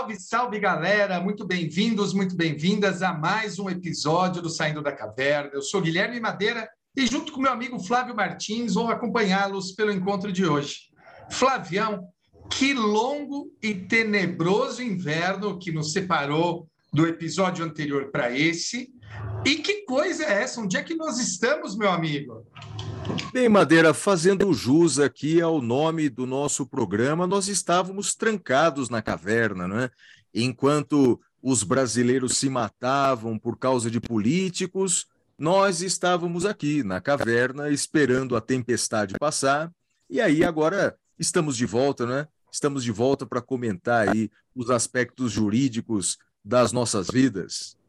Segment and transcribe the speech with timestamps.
[0.00, 5.50] Salve, salve galera, muito bem-vindos, muito bem-vindas a mais um episódio do Saindo da Caverna.
[5.52, 10.32] Eu sou Guilherme Madeira e, junto com meu amigo Flávio Martins, vou acompanhá-los pelo encontro
[10.32, 10.84] de hoje.
[11.30, 12.08] Flavião,
[12.48, 18.88] que longo e tenebroso inverno que nos separou do episódio anterior para esse.
[19.44, 20.60] E que coisa é essa?
[20.60, 22.46] Onde é que nós estamos, meu amigo?
[23.32, 29.66] Bem, Madeira, fazendo jus aqui ao nome do nosso programa, nós estávamos trancados na caverna,
[29.66, 29.90] não é?
[30.34, 35.06] Enquanto os brasileiros se matavam por causa de políticos,
[35.38, 39.72] nós estávamos aqui na caverna esperando a tempestade passar.
[40.08, 42.28] E aí agora estamos de volta, né?
[42.52, 47.79] Estamos de volta para comentar aí os aspectos jurídicos das nossas vidas.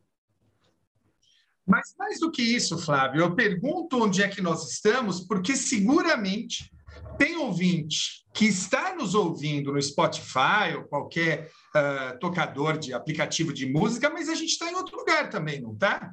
[1.72, 6.70] Mas mais do que isso, Flávio, eu pergunto onde é que nós estamos, porque seguramente
[7.18, 13.66] tem ouvinte que está nos ouvindo no Spotify ou qualquer uh, tocador de aplicativo de
[13.66, 16.12] música, mas a gente está em outro lugar também, não está?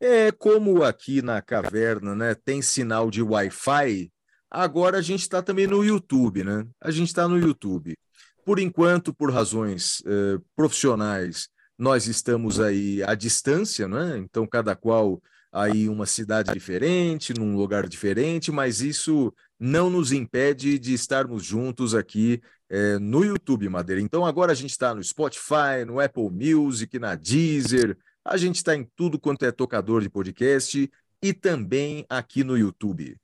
[0.00, 2.34] É como aqui na caverna, né?
[2.34, 4.10] Tem sinal de Wi-Fi.
[4.50, 6.66] Agora a gente está também no YouTube, né?
[6.80, 7.94] A gente está no YouTube.
[8.42, 14.18] Por enquanto, por razões uh, profissionais, nós estamos aí à distância, né?
[14.18, 20.78] Então cada qual aí uma cidade diferente, num lugar diferente, mas isso não nos impede
[20.78, 24.02] de estarmos juntos aqui é, no YouTube, Madeira.
[24.02, 28.74] Então agora a gente está no Spotify, no Apple Music, na Deezer, a gente está
[28.76, 30.90] em tudo quanto é tocador de podcast
[31.22, 33.16] e também aqui no YouTube.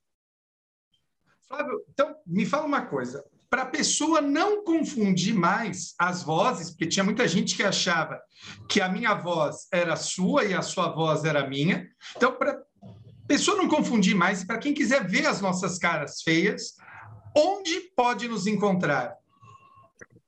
[1.47, 3.23] Flávio, então me fala uma coisa
[3.55, 8.21] para a pessoa não confundir mais as vozes, porque tinha muita gente que achava
[8.69, 11.87] que a minha voz era sua e a sua voz era minha.
[12.17, 16.75] Então, para a pessoa não confundir mais, para quem quiser ver as nossas caras feias,
[17.33, 19.15] onde pode nos encontrar?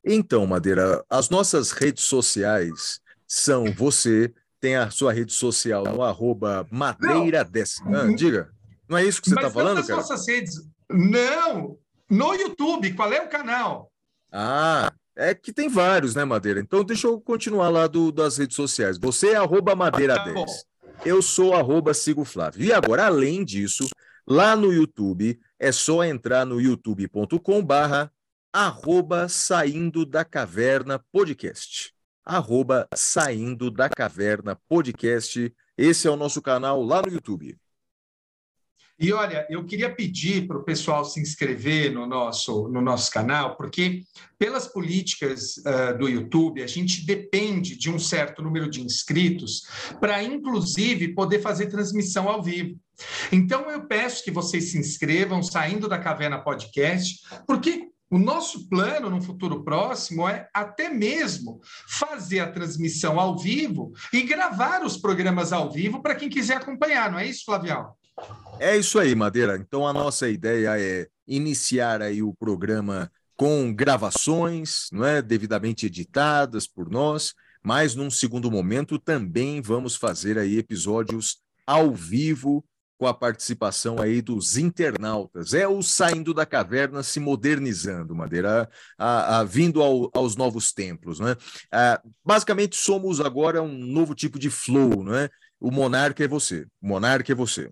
[0.04, 6.64] Então, Madeira, as nossas redes sociais são você tem a sua rede social no arroba
[6.70, 8.52] Madeira ah, diga.
[8.88, 9.96] Não é isso que você está falando, cara?
[9.96, 10.54] Nossas redes.
[10.88, 11.76] Não,
[12.08, 13.90] no YouTube, qual é o canal?
[14.32, 16.60] Ah, é que tem vários, né, Madeira?
[16.60, 18.98] Então deixa eu continuar lá do, das redes sociais.
[18.98, 20.10] Você é arroba Madeira10.
[20.10, 22.64] Ah, tá eu sou arroba Sigo Flávio.
[22.64, 23.88] E agora, além disso,
[24.26, 28.12] lá no YouTube, é só entrar no youtube.com barra
[28.52, 31.94] arroba Saindo da Caverna Podcast.
[32.24, 35.54] Arroba Saindo da Caverna Podcast.
[35.76, 37.56] Esse é o nosso canal lá no YouTube.
[38.98, 43.54] E olha, eu queria pedir para o pessoal se inscrever no nosso, no nosso canal,
[43.54, 44.02] porque
[44.38, 49.66] pelas políticas uh, do YouTube, a gente depende de um certo número de inscritos
[50.00, 52.78] para, inclusive, poder fazer transmissão ao vivo.
[53.30, 59.10] Então, eu peço que vocês se inscrevam, saindo da Caverna Podcast, porque o nosso plano
[59.10, 65.52] no futuro próximo é até mesmo fazer a transmissão ao vivo e gravar os programas
[65.52, 67.92] ao vivo para quem quiser acompanhar, não é isso, Flavião?
[68.58, 69.56] É isso aí, Madeira.
[69.56, 76.66] Então a nossa ideia é iniciar aí o programa com gravações, não é, devidamente editadas
[76.66, 82.64] por nós, mas num segundo momento também vamos fazer aí episódios ao vivo
[82.98, 85.52] com a participação aí dos internautas.
[85.52, 91.20] É o saindo da caverna se modernizando, Madeira, a, a, vindo ao, aos novos tempos.
[91.20, 91.36] Né?
[91.70, 95.04] Ah, basicamente, somos agora um novo tipo de flow.
[95.04, 95.28] Né?
[95.60, 96.66] O monarca é você.
[96.80, 97.70] O monarca é você.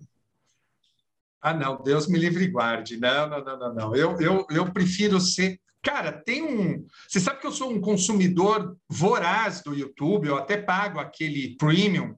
[1.45, 2.99] Ah, não, Deus me livre e guarde.
[2.99, 3.95] Não, não, não, não, não.
[3.95, 5.59] Eu, eu, eu prefiro ser.
[5.79, 6.83] Cara, tem um.
[7.07, 12.15] Você sabe que eu sou um consumidor voraz do YouTube, eu até pago aquele premium.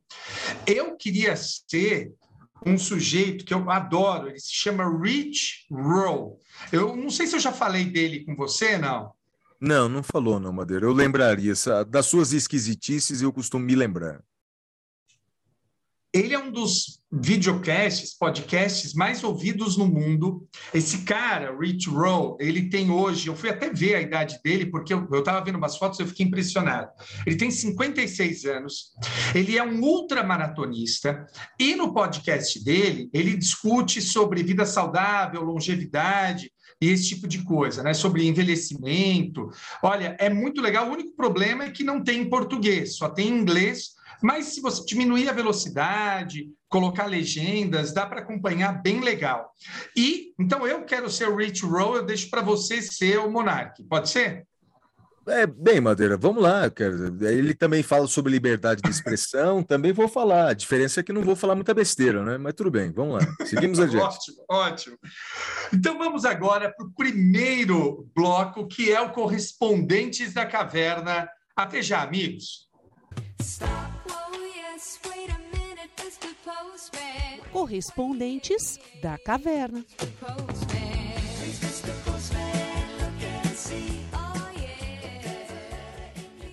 [0.65, 2.13] Eu queria ser
[2.65, 6.39] um sujeito que eu adoro, ele se chama Rich Roll.
[6.71, 9.11] Eu não sei se eu já falei dele com você, não.
[9.59, 10.85] Não, não falou, não, Madeira.
[10.85, 11.51] Eu lembraria.
[11.89, 14.23] Das suas esquisitices, eu costumo me lembrar.
[16.13, 20.47] Ele é um dos videocasts, podcasts mais ouvidos no mundo.
[20.73, 24.93] Esse cara, Rich Roll, ele tem hoje, eu fui até ver a idade dele, porque
[24.93, 26.89] eu estava vendo umas fotos e eu fiquei impressionado.
[27.25, 28.91] Ele tem 56 anos,
[29.33, 31.25] ele é um ultramaratonista,
[31.59, 36.51] e no podcast dele, ele discute sobre vida saudável, longevidade,
[36.81, 37.93] e esse tipo de coisa, né?
[37.93, 39.49] Sobre envelhecimento.
[39.81, 40.87] Olha, é muito legal.
[40.87, 44.61] O único problema é que não tem em português, só tem em inglês Mas se
[44.61, 49.51] você diminuir a velocidade, colocar legendas, dá para acompanhar bem legal.
[49.95, 53.83] E então eu quero ser o Rich Roll, eu deixo para você ser o Monark.
[53.83, 54.45] Pode ser?
[55.27, 56.93] É, bem, Madeira, vamos lá, cara.
[57.21, 60.49] Ele também fala sobre liberdade de expressão, também vou falar.
[60.49, 62.37] A diferença é que não vou falar muita besteira, né?
[62.37, 63.45] Mas tudo bem, vamos lá.
[63.45, 64.03] Seguimos adiante.
[64.03, 64.97] ótimo, ótimo.
[65.73, 71.27] Então vamos agora para o primeiro bloco, que é o Correspondentes da Caverna.
[71.55, 72.67] Até já, amigos.
[77.51, 79.83] Correspondentes da Caverna.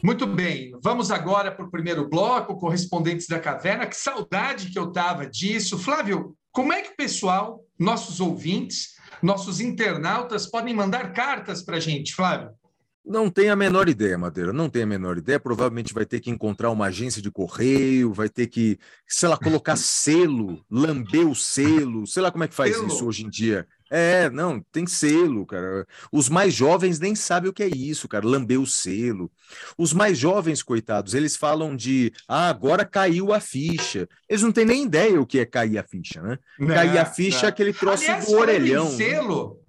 [0.03, 3.87] Muito bem, vamos agora para o primeiro bloco, Correspondentes da Caverna.
[3.87, 5.79] Que saudade que eu tava disso.
[5.79, 11.81] Flávio, como é que o pessoal, nossos ouvintes, nossos internautas, podem mandar cartas para a
[11.81, 12.51] gente, Flávio?
[13.05, 15.39] Não tem a menor ideia, Madeira, não tem a menor ideia.
[15.39, 19.77] Provavelmente vai ter que encontrar uma agência de correio, vai ter que, sei lá, colocar
[19.77, 22.87] selo, lamber o selo, sei lá como é que faz selo.
[22.87, 23.67] isso hoje em dia.
[23.91, 25.87] É, não, tem selo, cara.
[26.11, 29.31] Os mais jovens nem sabem o que é isso, cara, lamber o selo.
[29.77, 34.09] Os mais jovens, coitados, eles falam de, ah, agora caiu a ficha.
[34.29, 36.39] Eles não têm nem ideia o que é cair a ficha, né?
[36.59, 37.45] Não, cair a ficha não.
[37.45, 38.91] é aquele troço Aliás, do orelhão.
[38.91, 39.61] Selo,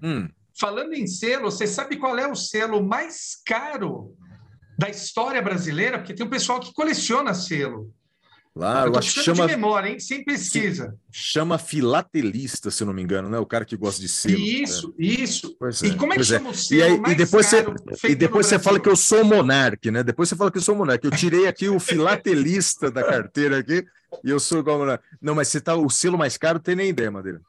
[0.00, 0.28] hum.
[0.58, 4.14] Falando em selo, você sabe qual é o selo mais caro
[4.78, 5.98] da história brasileira?
[5.98, 7.92] Porque tem um pessoal que coleciona selo.
[8.56, 9.48] Lá, eu, acho que chama.
[9.48, 9.98] de memória, hein?
[9.98, 10.94] Sem pesquisa.
[11.10, 13.36] Chama filatelista, se não me engano, né?
[13.36, 14.38] O cara que gosta de selo.
[14.38, 14.94] Isso, né?
[14.98, 15.56] isso.
[15.82, 16.24] E é, como é que é.
[16.24, 16.52] chama é.
[16.52, 16.80] o selo?
[16.80, 17.64] E, aí, e depois você,
[18.08, 20.04] e depois você fala que eu sou monarque, né?
[20.04, 21.04] Depois você fala que eu sou monarque.
[21.04, 23.84] Eu tirei aqui o filatelista da carteira aqui
[24.22, 25.04] e eu sou igual monarque.
[25.20, 27.40] Não, mas você tá o selo mais caro, tem nem ideia, Madeira.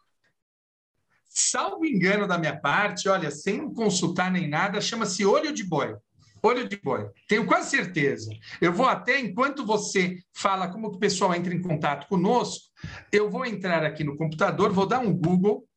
[1.38, 5.94] Salvo engano da minha parte, olha, sem consultar nem nada, chama-se olho de boi.
[6.42, 7.10] Olho de boi.
[7.28, 8.32] Tenho quase certeza.
[8.62, 12.70] Eu vou até, enquanto você fala como que o pessoal entra em contato conosco,
[13.12, 15.68] eu vou entrar aqui no computador, vou dar um Google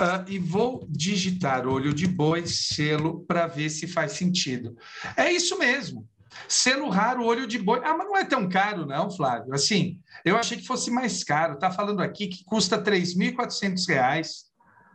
[0.00, 4.76] uh, e vou digitar olho de boi, selo, para ver se faz sentido.
[5.16, 6.08] É isso mesmo.
[6.48, 7.80] Selo raro, olho de boi.
[7.84, 9.54] Ah, mas não é tão caro, não, Flávio.
[9.54, 11.54] Assim, eu achei que fosse mais caro.
[11.54, 14.53] Está falando aqui que custa R$ 3.400.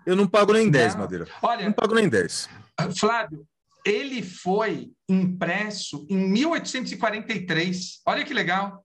[0.10, 1.28] Eu não pago nem 10, Madeira.
[1.40, 2.50] Olha, não pago nem 10.
[2.98, 3.46] Flávio,
[3.86, 8.02] ele foi impresso em 1843.
[8.08, 8.84] Olha que legal.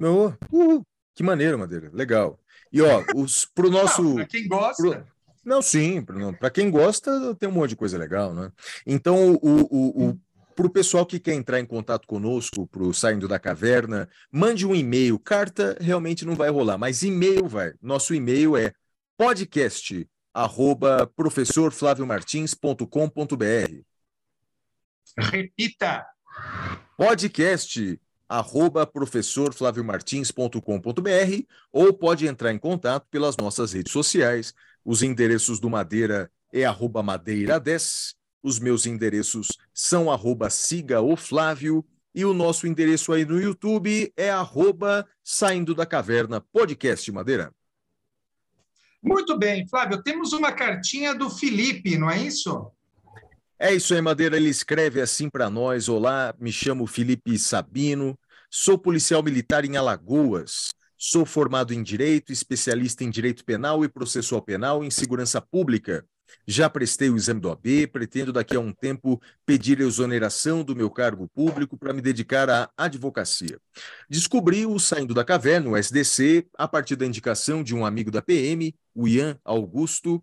[0.00, 0.84] Oh, uh,
[1.14, 1.88] que maneiro, Madeira.
[1.94, 2.36] Legal.
[2.72, 4.16] E ó, os pro nosso.
[4.16, 4.82] Para quem gosta.
[4.82, 5.06] Pro...
[5.44, 6.04] Não, sim,
[6.40, 8.50] para quem gosta, tem um monte de coisa legal, né?
[8.84, 10.20] Então, o, o, o
[10.60, 14.66] para o pessoal que quer entrar em contato conosco, para o Saindo da Caverna, mande
[14.66, 15.18] um e-mail.
[15.18, 17.72] Carta realmente não vai rolar, mas e-mail vai.
[17.80, 18.72] Nosso e-mail é
[19.20, 23.82] podcast arroba professorflaviomartins.com.br.
[25.18, 26.06] Repita.
[26.96, 34.54] Podcast arroba professorflaviomartins.com.br ou pode entrar em contato pelas nossas redes sociais.
[34.82, 41.84] Os endereços do Madeira é arroba madeira10, os meus endereços são arroba siga o Flávio
[42.14, 47.52] e o nosso endereço aí no YouTube é arroba saindo da caverna podcast Madeira.
[49.02, 52.70] Muito bem, Flávio, temos uma cartinha do Felipe, não é isso?
[53.58, 54.36] É isso aí, Madeira.
[54.36, 58.18] Ele escreve assim para nós: Olá, me chamo Felipe Sabino,
[58.50, 60.68] sou policial militar em Alagoas.
[61.02, 66.04] Sou formado em Direito, especialista em Direito Penal e Processual Penal em Segurança Pública.
[66.46, 70.90] Já prestei o exame do AB, pretendo daqui a um tempo pedir exoneração do meu
[70.90, 73.58] cargo público para me dedicar à advocacia.
[74.08, 78.22] Descobri o Saindo da Caverna, o SDC, a partir da indicação de um amigo da
[78.22, 80.22] PM, o Ian Augusto,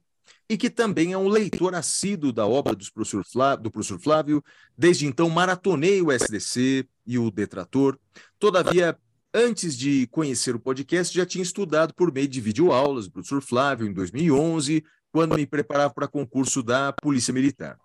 [0.50, 4.44] e que também é um leitor assíduo da obra do professor, do professor Flávio.
[4.78, 8.00] Desde então, maratonei o SDC e o Detrator.
[8.40, 8.98] Todavia,
[9.34, 13.88] antes de conhecer o podcast, já tinha estudado por meio de videoaulas do professor Flávio
[13.88, 14.84] em 2011,
[15.18, 17.76] quando me preparava para concurso da Polícia Militar.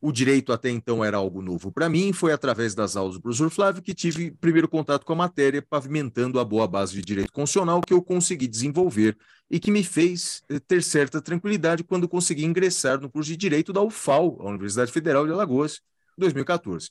[0.00, 3.50] O direito até então era algo novo para mim, foi através das aulas do professor
[3.50, 7.82] Flávio que tive primeiro contato com a matéria, pavimentando a boa base de direito constitucional
[7.82, 9.18] que eu consegui desenvolver
[9.50, 13.70] e que me fez eh, ter certa tranquilidade quando consegui ingressar no curso de Direito
[13.70, 15.82] da UFAL, a Universidade Federal de Alagoas,
[16.16, 16.88] em 2014.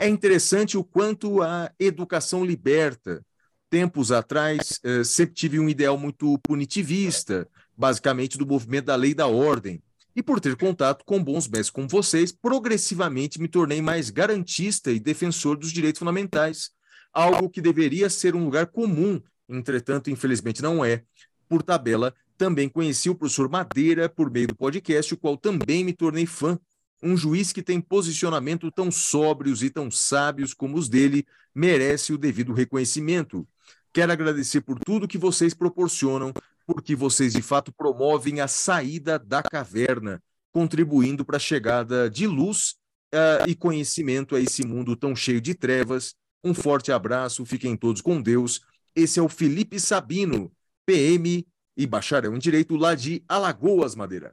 [0.00, 3.24] É interessante o quanto a educação liberta.
[3.70, 7.46] Tempos atrás, eh, sempre tive um ideal muito punitivista,
[7.80, 9.82] basicamente do movimento da lei da ordem.
[10.14, 15.00] E por ter contato com bons mestres como vocês, progressivamente me tornei mais garantista e
[15.00, 16.70] defensor dos direitos fundamentais,
[17.10, 21.02] algo que deveria ser um lugar comum, entretanto, infelizmente não é.
[21.48, 25.94] Por tabela, também conheci o professor Madeira por meio do podcast, o qual também me
[25.94, 26.58] tornei fã.
[27.02, 32.18] Um juiz que tem posicionamento tão sóbrios e tão sábios como os dele merece o
[32.18, 33.48] devido reconhecimento.
[33.92, 36.32] Quero agradecer por tudo que vocês proporcionam,
[36.72, 40.22] porque vocês de fato promovem a saída da caverna,
[40.52, 42.76] contribuindo para a chegada de luz
[43.12, 46.14] uh, e conhecimento a esse mundo tão cheio de trevas.
[46.44, 48.60] Um forte abraço, fiquem todos com Deus.
[48.94, 50.52] Esse é o Felipe Sabino,
[50.86, 51.44] PM
[51.76, 54.32] e bacharel em Direito lá de Alagoas, Madeira.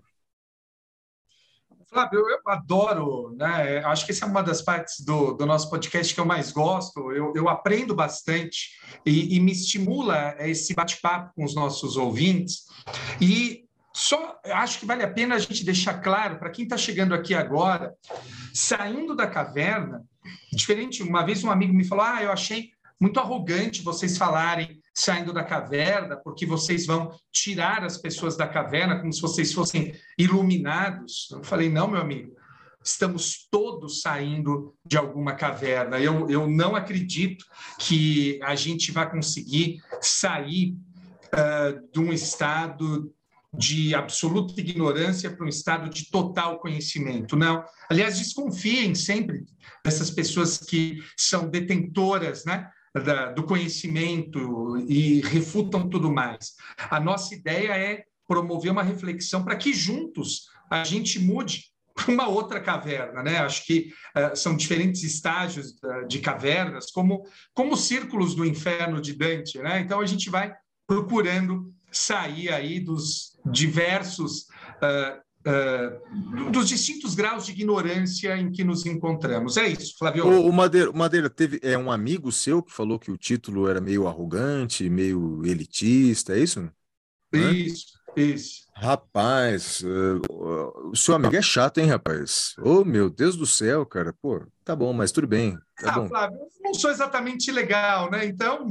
[1.89, 3.77] Flávio, eu adoro, né?
[3.86, 7.12] Acho que essa é uma das partes do, do nosso podcast que eu mais gosto.
[7.13, 8.72] Eu, eu aprendo bastante
[9.06, 12.65] e, e me estimula esse bate-papo com os nossos ouvintes.
[13.22, 17.15] E só acho que vale a pena a gente deixar claro para quem está chegando
[17.15, 17.96] aqui agora,
[18.53, 20.03] saindo da caverna,
[20.51, 21.01] diferente.
[21.01, 25.43] Uma vez um amigo me falou: Ah, eu achei muito arrogante vocês falarem saindo da
[25.43, 31.29] caverna, porque vocês vão tirar as pessoas da caverna como se vocês fossem iluminados.
[31.31, 32.35] Eu falei, não, meu amigo,
[32.83, 35.99] estamos todos saindo de alguma caverna.
[35.99, 37.45] Eu, eu não acredito
[37.77, 40.75] que a gente vai conseguir sair
[41.25, 43.13] uh, de um estado
[43.53, 47.35] de absoluta ignorância para um estado de total conhecimento.
[47.35, 47.63] Não.
[47.87, 49.45] Aliás, desconfiem sempre
[49.85, 52.67] dessas pessoas que são detentoras, né?
[52.99, 56.53] Da, do conhecimento e refutam tudo mais.
[56.89, 61.65] A nossa ideia é promover uma reflexão para que juntos a gente mude
[61.97, 63.39] para uma outra caverna, né?
[63.39, 67.23] Acho que uh, são diferentes estágios uh, de cavernas, como
[67.53, 69.79] como círculos do inferno de Dante, né?
[69.79, 70.53] Então a gente vai
[70.85, 78.86] procurando sair aí dos diversos uh, uh, dos distintos graus de ignorância em que nos
[78.86, 79.58] encontramos.
[79.58, 80.27] É isso, Flávio.
[80.27, 83.82] O, o Madeira, Madeira teve é um amigo seu que falou que o título era
[83.82, 86.70] meio arrogante, meio elitista, é isso?
[87.34, 88.67] Isso, isso.
[88.74, 90.22] Rapaz, uh,
[90.91, 92.53] o seu amigo é chato, hein, rapaz?
[92.60, 94.13] Oh, meu Deus do céu, cara.
[94.22, 95.58] Pô, tá bom, mas tudo bem.
[95.82, 96.08] Tá ah, bom.
[96.08, 98.25] Flávio, não sou exatamente legal, né?
[98.25, 98.67] Então,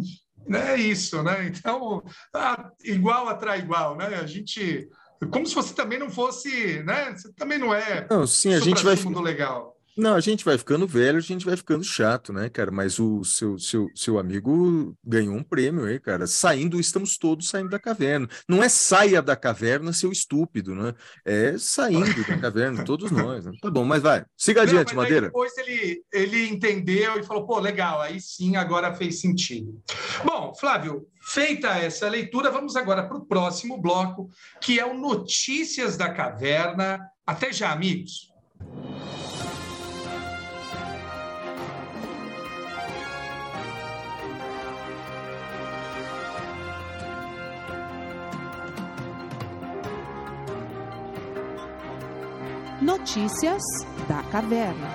[0.47, 1.47] né, é isso, né?
[1.49, 4.07] Então, ah, igual atrai igual, né?
[4.07, 4.89] A gente
[5.31, 7.13] como se você também não fosse, né?
[7.13, 8.07] Você também não é.
[8.11, 9.76] Não, sim, a gente vai legal.
[9.97, 12.71] Não, a gente vai ficando velho, a gente vai ficando chato, né, cara?
[12.71, 16.27] Mas o seu, seu, seu amigo ganhou um prêmio aí, cara.
[16.27, 18.29] Saindo, estamos todos saindo da caverna.
[18.47, 20.95] Não é saia da caverna, seu estúpido, né?
[21.25, 23.47] É saindo da caverna, todos nós.
[23.47, 23.53] Né?
[23.63, 24.25] Tá bom, mas vai.
[24.37, 25.27] Siga Não, adiante, Madeira.
[25.29, 29.81] Depois ele, ele entendeu e falou, pô, legal, aí sim, agora fez sentido.
[30.23, 34.29] Bom, Flávio, feita essa leitura, vamos agora para o próximo bloco,
[34.61, 37.01] que é o Notícias da Caverna.
[37.27, 38.31] Até já, amigos.
[52.87, 53.65] Notícias
[54.09, 54.89] da Caverna.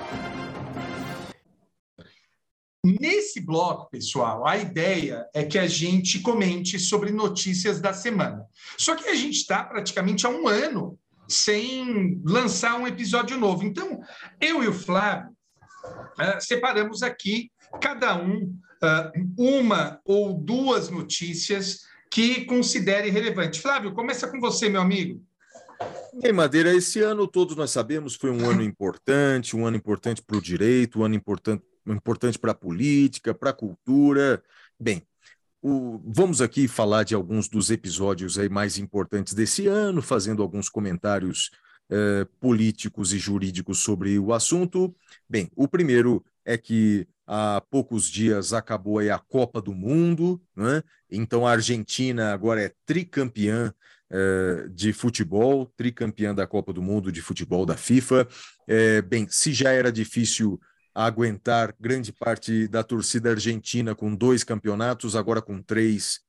[2.82, 8.46] Nesse bloco, pessoal, a ideia é que a gente comente sobre notícias da semana.
[8.78, 13.62] Só que a gente está praticamente há um ano sem lançar um episódio novo.
[13.62, 14.00] Então,
[14.40, 21.80] eu e o Flávio uh, separamos aqui, cada um, uh, uma ou duas notícias
[22.10, 23.60] que considere relevante.
[23.60, 25.22] Flávio, começa com você, meu amigo.
[26.22, 30.36] Em Madeira, esse ano, todos nós sabemos, foi um ano importante, um ano importante para
[30.36, 34.42] o direito, um ano importante, importante para a política, para a cultura.
[34.78, 35.02] Bem,
[35.62, 40.68] o, vamos aqui falar de alguns dos episódios aí mais importantes desse ano, fazendo alguns
[40.68, 41.50] comentários
[41.94, 44.94] eh, políticos e jurídicos sobre o assunto.
[45.28, 50.82] Bem, o primeiro é que há poucos dias acabou a Copa do Mundo, né?
[51.10, 53.74] então a Argentina agora é tricampeã
[54.14, 58.28] eh, de futebol, tricampeã da Copa do Mundo de futebol da FIFA.
[58.68, 60.60] É, bem, se já era difícil
[60.94, 66.20] aguentar grande parte da torcida argentina com dois campeonatos, agora com três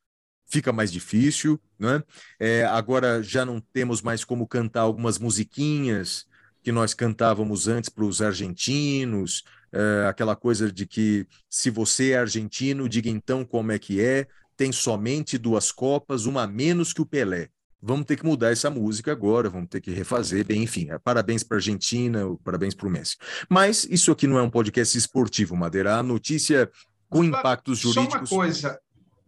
[0.47, 2.01] fica mais difícil, né?
[2.39, 6.25] É, agora já não temos mais como cantar algumas musiquinhas
[6.63, 12.19] que nós cantávamos antes para os argentinos, é, aquela coisa de que se você é
[12.19, 14.25] argentino, diga então como é que é,
[14.55, 17.49] tem somente duas Copas, uma menos que o Pelé
[17.83, 21.43] vamos ter que mudar essa música agora, vamos ter que refazer, bem, enfim, é, parabéns
[21.43, 23.17] para a Argentina, parabéns para o Messi.
[23.49, 26.71] Mas isso aqui não é um podcast esportivo, Madeira, a notícia
[27.09, 28.29] com impactos jurídicos.
[28.29, 28.79] Só uma coisa.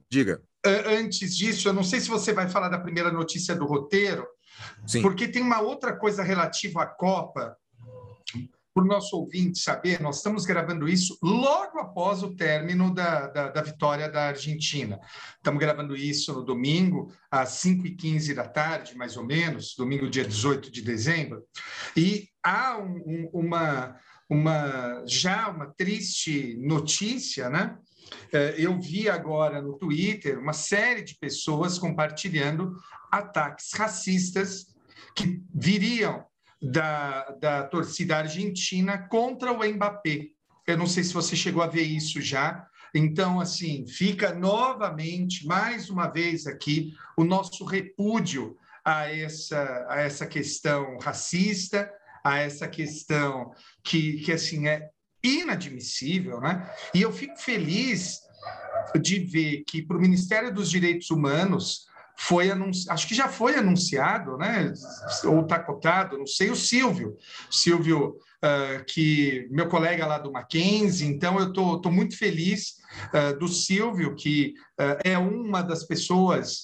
[0.09, 0.41] Diga.
[0.65, 4.25] Antes disso, eu não sei se você vai falar da primeira notícia do roteiro,
[4.87, 5.01] Sim.
[5.01, 7.55] porque tem uma outra coisa relativa à Copa
[8.75, 13.47] para o nosso ouvinte saber, nós estamos gravando isso logo após o término da, da,
[13.47, 14.99] da vitória da Argentina.
[15.37, 20.69] Estamos gravando isso no domingo, às 5h15 da tarde, mais ou menos, domingo, dia 18
[20.69, 21.45] de dezembro,
[21.95, 23.95] e há um, um, uma,
[24.29, 27.77] uma já uma triste notícia, né?
[28.33, 32.75] É, eu vi agora no Twitter uma série de pessoas compartilhando
[33.09, 34.65] ataques racistas
[35.15, 36.25] que viriam
[36.61, 40.27] da, da torcida argentina contra o Mbappé.
[40.67, 42.67] Eu não sei se você chegou a ver isso já.
[42.93, 50.25] Então, assim, fica novamente, mais uma vez aqui, o nosso repúdio a essa, a essa
[50.25, 51.91] questão racista,
[52.23, 53.51] a essa questão
[53.83, 54.89] que, que assim, é
[55.23, 56.71] inadmissível, né?
[56.93, 58.19] E eu fico feliz
[59.01, 61.85] de ver que para o Ministério dos Direitos Humanos
[62.17, 64.73] foi anunciado, acho que já foi anunciado, né?
[65.25, 67.17] Ou está cotado, não sei, o Silvio.
[67.51, 72.75] Silvio, uh, que meu colega lá do Mackenzie, então eu estou tô, tô, muito feliz
[73.13, 76.61] uh, do Silvio, que uh, é uma das pessoas,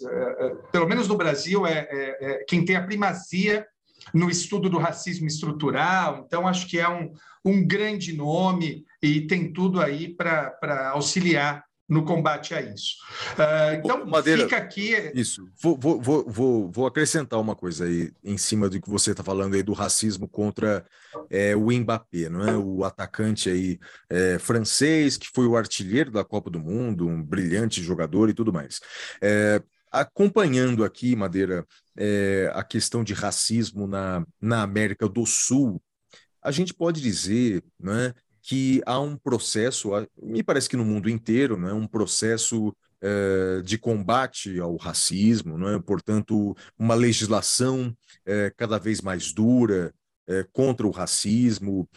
[0.72, 3.66] pelo menos no Brasil, é, é, é, quem tem a primazia
[4.14, 7.12] no estudo do racismo estrutural, então acho que é um,
[7.46, 12.96] um grande nome e tem tudo aí para auxiliar no combate a isso.
[13.34, 15.12] Uh, então, Madeira, fica aqui.
[15.14, 15.46] Isso.
[15.62, 19.56] Vou, vou, vou, vou acrescentar uma coisa aí em cima do que você está falando
[19.56, 20.86] aí do racismo contra
[21.30, 22.56] é, o Mbappé, não é?
[22.56, 23.78] O atacante aí
[24.10, 28.54] é, francês, que foi o artilheiro da Copa do Mundo, um brilhante jogador e tudo
[28.54, 28.80] mais.
[29.22, 31.68] É, acompanhando aqui, Madeira,
[31.98, 35.84] é, a questão de racismo na, na América do Sul,
[36.42, 41.58] a gente pode dizer né, que há um processo, me parece que no mundo inteiro,
[41.58, 45.80] né, um processo é, de combate ao racismo, não é?
[45.80, 47.96] portanto, uma legislação
[48.26, 49.94] é, cada vez mais dura
[50.28, 51.90] é, contra o racismo,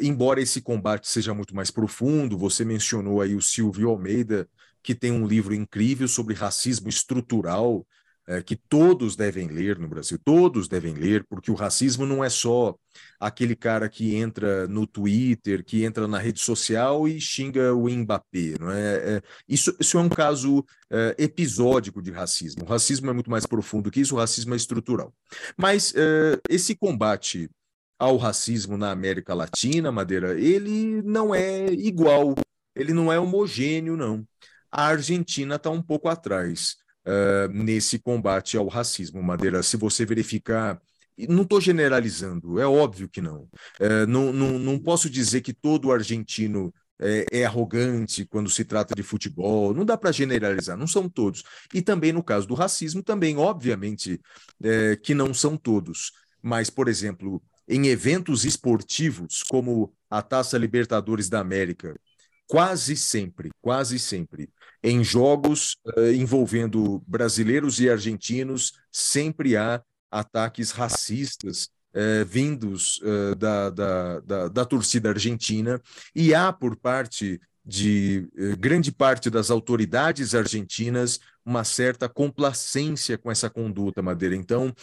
[0.00, 4.48] embora esse combate seja muito mais profundo, você mencionou aí o Silvio Almeida,
[4.82, 7.86] que tem um livro incrível sobre racismo estrutural,
[8.26, 12.28] é, que todos devem ler no Brasil, todos devem ler, porque o racismo não é
[12.30, 12.76] só
[13.18, 18.54] aquele cara que entra no Twitter, que entra na rede social e xinga o Mbappé.
[18.60, 19.16] Não é?
[19.16, 22.64] é isso, isso é um caso é, episódico de racismo.
[22.64, 25.12] O racismo é muito mais profundo que isso, o racismo é estrutural.
[25.56, 27.50] Mas é, esse combate
[27.98, 32.34] ao racismo na América Latina, Madeira, ele não é igual,
[32.74, 34.26] ele não é homogêneo, não.
[34.70, 39.22] A Argentina está um pouco atrás uh, nesse combate ao racismo.
[39.22, 40.80] Madeira, se você verificar
[41.28, 43.42] não estou generalizando, é óbvio que não.
[43.78, 44.58] Uh, não, não.
[44.58, 49.84] Não posso dizer que todo argentino é, é, arrogante quando se trata de futebol, não
[49.84, 51.42] dá para generalizar, não são todos.
[51.72, 54.20] E também no caso do racismo, também, obviamente,
[54.62, 56.12] é, que não são todos.
[56.42, 61.98] Mas, por exemplo, em eventos esportivos, como a Taça Libertadores da América,
[62.46, 64.50] quase sempre, quase sempre,
[64.82, 73.70] em jogos uh, envolvendo brasileiros e argentinos, sempre há ataques racistas uh, vindos uh, da,
[73.70, 75.80] da, da, da, torcida argentina,
[76.14, 78.26] e há por parte de
[78.58, 84.34] grande parte das autoridades argentinas uma certa complacência com essa conduta, Madeira.
[84.34, 84.74] Então,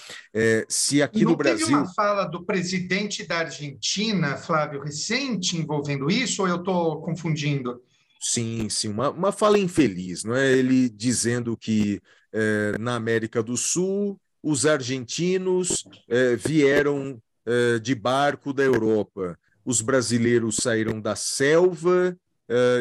[0.69, 1.65] se aqui Não no Brasil.
[1.65, 7.81] Teve uma fala do presidente da Argentina, Flávio, recente, envolvendo isso, ou eu estou confundindo?
[8.19, 10.51] Sim, sim, uma, uma fala infeliz, não é?
[10.51, 12.01] Ele dizendo que
[12.31, 19.81] é, na América do Sul os argentinos é, vieram é, de barco da Europa, os
[19.81, 22.17] brasileiros saíram da selva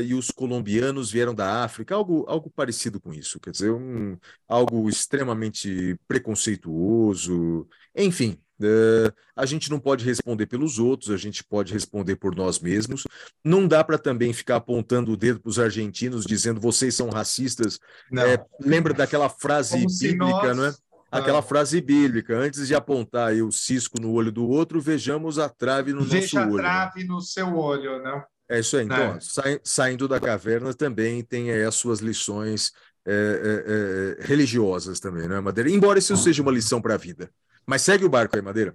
[0.04, 4.88] e os colombianos vieram da África, algo, algo parecido com isso, quer dizer, um, algo
[4.88, 12.16] extremamente preconceituoso, enfim, Uh, a gente não pode responder pelos outros, a gente pode responder
[12.16, 13.04] por nós mesmos.
[13.44, 17.78] Não dá para também ficar apontando o dedo para os argentinos dizendo vocês são racistas.
[18.12, 20.56] É, lembra daquela frase Como bíblica, nós...
[20.56, 20.74] não é?
[21.10, 21.42] Aquela ah.
[21.42, 26.02] frase bíblica, antes de apontar o cisco no olho do outro, vejamos a trave no
[26.02, 26.62] Veja nosso olho.
[26.62, 28.24] Veja a trave no seu olho, né?
[28.48, 28.84] É isso aí.
[28.84, 29.20] Então, é.
[29.20, 32.72] sa saindo da caverna também tem aí as suas lições
[33.08, 35.70] é religiosas também, não é, Madeira?
[35.70, 37.30] Embora isso seja uma lição para a vida.
[37.66, 38.74] Mas segue o barco aí, Madeira.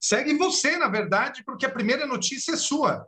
[0.00, 3.06] Segue você, na verdade, porque a primeira notícia é sua.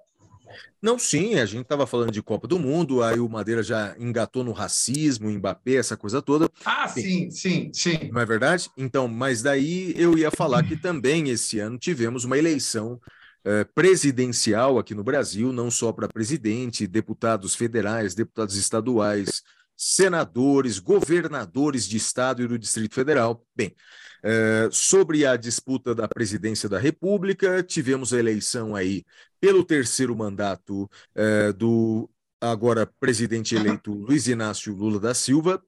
[0.81, 4.45] Não, sim, a gente estava falando de Copa do Mundo, aí o Madeira já engatou
[4.45, 6.49] no racismo, Mbappé, essa coisa toda.
[6.65, 8.11] Ah, sim, sim, sim.
[8.13, 8.71] Não é verdade?
[8.77, 13.01] Então, mas daí eu ia falar que também esse ano tivemos uma eleição
[13.45, 19.43] eh, presidencial aqui no Brasil, não só para presidente, deputados federais, deputados estaduais,
[19.77, 23.45] senadores, governadores de estado e do Distrito Federal.
[23.55, 23.75] Bem,
[24.23, 29.05] é, sobre a disputa da presidência da República, tivemos a eleição aí
[29.41, 32.11] pelo terceiro mandato é, do
[32.41, 35.63] agora presidente eleito Luiz Inácio Lula da Silva,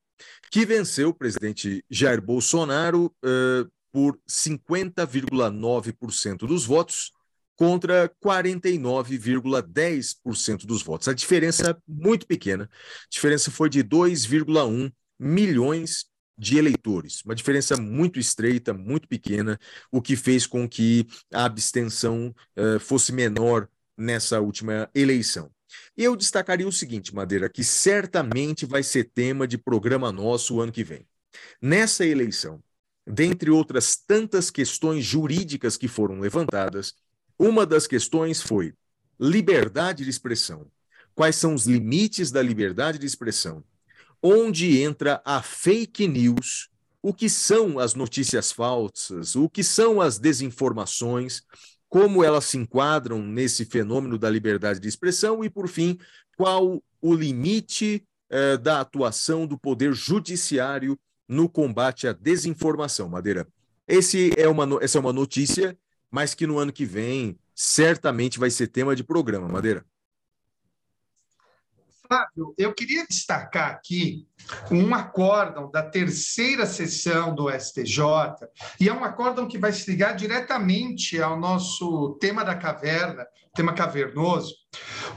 [0.51, 7.13] que venceu o presidente Jair Bolsonaro é, por 50,9% dos votos
[7.59, 11.09] contra 49,10% dos votos.
[11.09, 12.71] A diferença é muito pequena.
[12.73, 16.05] A diferença foi de 2,1 milhões
[16.39, 19.59] de eleitores, uma diferença muito estreita, muito pequena,
[19.91, 25.51] o que fez com que a abstenção uh, fosse menor nessa última eleição.
[25.97, 30.71] Eu destacaria o seguinte, Madeira, que certamente vai ser tema de programa nosso o ano
[30.71, 31.05] que vem.
[31.61, 32.63] Nessa eleição,
[33.05, 36.95] dentre outras tantas questões jurídicas que foram levantadas,
[37.39, 38.75] uma das questões foi
[39.19, 40.67] liberdade de expressão.
[41.15, 43.63] Quais são os limites da liberdade de expressão?
[44.23, 46.69] Onde entra a fake news?
[47.01, 49.37] O que são as notícias falsas?
[49.37, 51.43] O que são as desinformações?
[51.89, 55.45] Como elas se enquadram nesse fenômeno da liberdade de expressão?
[55.45, 55.99] E, por fim,
[56.37, 60.99] qual o limite eh, da atuação do poder judiciário
[61.29, 63.47] no combate à desinformação, Madeira?
[63.87, 65.77] Esse é uma, essa é uma notícia
[66.11, 69.85] mas que no ano que vem certamente vai ser tema de programa, Madeira.
[72.09, 74.27] Flávio, eu queria destacar aqui
[74.71, 78.49] um acórdão da terceira sessão do STJ,
[78.81, 83.75] e é um acórdão que vai se ligar diretamente ao nosso tema da caverna, tema
[83.75, 84.55] cavernoso.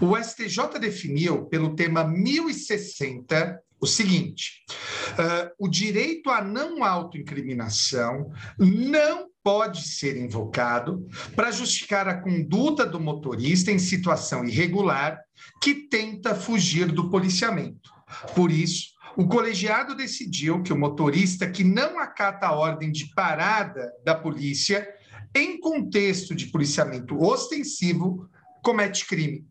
[0.02, 4.66] O STJ definiu, pelo tema 1060, o seguinte:
[5.12, 13.00] uh, o direito à não autoincriminação não pode ser invocado para justificar a conduta do
[13.00, 15.20] motorista em situação irregular
[15.62, 17.92] que tenta fugir do policiamento.
[18.36, 23.92] Por isso, o colegiado decidiu que o motorista que não acata a ordem de parada
[24.06, 24.88] da polícia
[25.36, 28.30] em contexto de policiamento ostensivo
[28.64, 29.46] comete crime.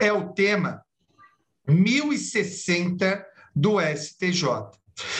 [0.00, 0.82] É o tema
[1.68, 4.44] 1060 do STJ.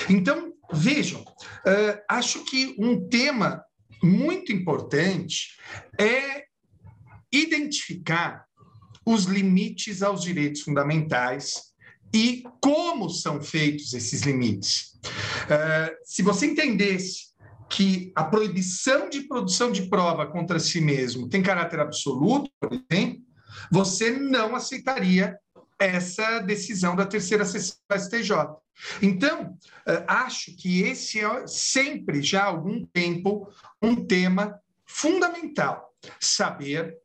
[0.09, 3.63] Então, vejam, uh, acho que um tema
[4.07, 5.57] muito importante
[5.99, 6.45] é
[7.33, 8.47] identificar
[9.05, 11.75] os limites aos direitos fundamentais
[12.15, 14.99] e como são feitos esses limites.
[15.45, 17.27] Uh, se você entendesse
[17.69, 23.23] que a proibição de produção de prova contra si mesmo tem caráter absoluto, por exemplo,
[23.71, 25.37] você não aceitaria
[25.79, 28.33] essa decisão da terceira sessão do STJ.
[29.01, 33.49] Então, eh, acho que esse é sempre, já há algum tempo,
[33.81, 35.95] um tema fundamental.
[36.21, 36.97] Saber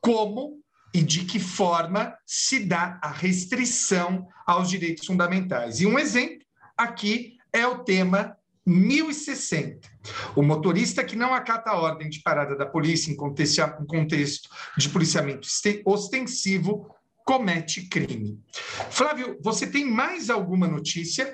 [0.00, 0.60] como
[0.92, 5.80] e de que forma se dá a restrição aos direitos fundamentais.
[5.80, 6.44] E um exemplo
[6.76, 9.88] aqui é o tema 1060.
[10.34, 15.48] O motorista que não acata a ordem de parada da polícia em contexto de policiamento
[15.84, 16.94] ostensivo
[17.30, 18.42] comete crime.
[18.90, 21.32] Flávio, você tem mais alguma notícia?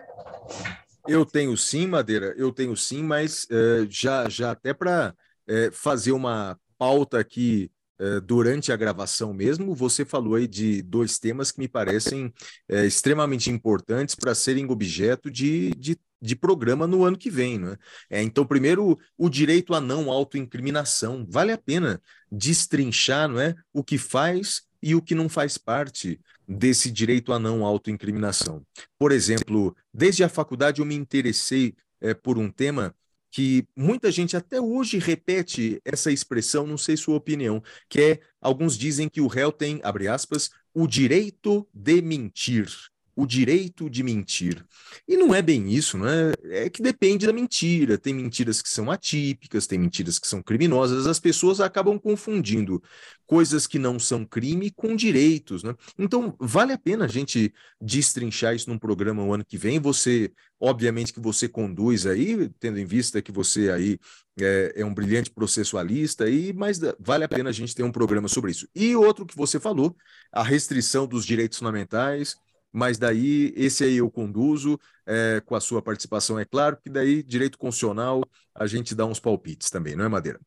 [1.09, 5.15] Eu tenho sim, Madeira, eu tenho sim, mas é, já, já até para
[5.49, 11.19] é, fazer uma pauta aqui é, durante a gravação mesmo, você falou aí de dois
[11.19, 12.31] temas que me parecem
[12.69, 17.59] extremamente importantes para serem objeto de, de, de, programa no ano que vem.
[17.59, 17.75] Né?
[18.11, 21.27] É, então, primeiro, o direito à não autoincriminação.
[21.27, 26.21] Vale a pena destrinchar não é, o que faz e o que não faz parte
[26.47, 28.65] desse direito à não autoincriminação.
[28.97, 32.95] Por exemplo, desde a faculdade eu me interessei é, por um tema
[33.29, 38.79] que muita gente até hoje repete essa expressão, não sei sua opinião, que é alguns
[38.79, 42.69] dizem que o réu tem, abre aspas, o direito de mentir
[43.17, 44.63] o direito de mentir.
[45.09, 46.35] E não é bem isso, não é?
[46.51, 47.97] É que depende da mentira.
[47.97, 51.07] Tem mentiras que são atípicas, tem mentiras que são criminosas.
[51.07, 52.83] As pessoas acabam confundindo
[53.27, 55.75] coisas que não são crime com direitos, né?
[55.99, 59.81] Então, vale a pena a gente destrinchar isso num programa o ano que vem.
[59.81, 63.99] Você, obviamente que você conduz aí, tendo em vista que você aí
[64.39, 68.29] é, é um brilhante processualista, aí, mas vale a pena a gente ter um programa
[68.29, 68.69] sobre isso.
[68.75, 69.97] E outro que você falou,
[70.31, 72.37] a restrição dos direitos fundamentais,
[72.77, 77.23] mas daí esse aí eu conduzo é, com a sua participação, é claro, que daí
[77.23, 78.23] direito constitucional
[78.55, 80.39] a gente dá uns palpites também, não é, Madeira?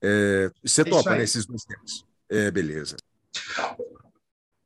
[0.00, 2.04] É, você é topa nesses dois temas?
[2.30, 2.94] É, beleza.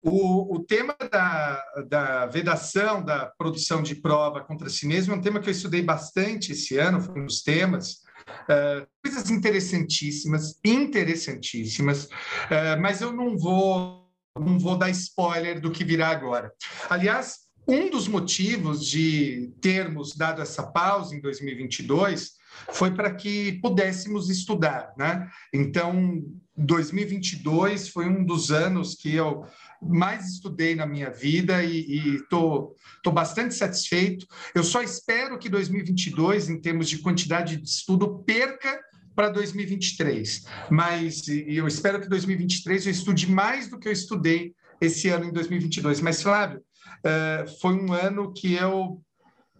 [0.02, 5.22] O, o tema da, da vedação da produção de prova contra si mesmo é um
[5.22, 8.02] tema que eu estudei bastante esse ano, foi um dos temas.
[8.42, 13.99] Uh, coisas interessantíssimas, interessantíssimas, uh, mas eu não vou
[14.38, 16.52] não vou dar spoiler do que virá agora.
[16.88, 22.32] Aliás, um dos motivos de termos dado essa pausa em 2022
[22.72, 25.28] foi para que pudéssemos estudar, né?
[25.52, 26.22] Então,
[26.56, 29.46] 2022 foi um dos anos que eu
[29.80, 32.74] mais estudei na minha vida e estou
[33.12, 34.26] bastante satisfeito.
[34.54, 38.78] Eu só espero que 2022, em termos de quantidade de estudo, perca
[39.20, 40.46] para 2023.
[40.70, 45.32] Mas eu espero que 2023 eu estude mais do que eu estudei esse ano em
[45.32, 46.00] 2022.
[46.00, 46.62] Mas, Flávio,
[47.04, 49.02] eh, foi um ano que eu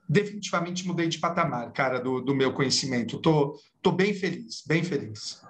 [0.09, 3.19] definitivamente mudei de patamar, cara, do, do meu conhecimento.
[3.19, 5.43] Tô, tô bem feliz, bem feliz.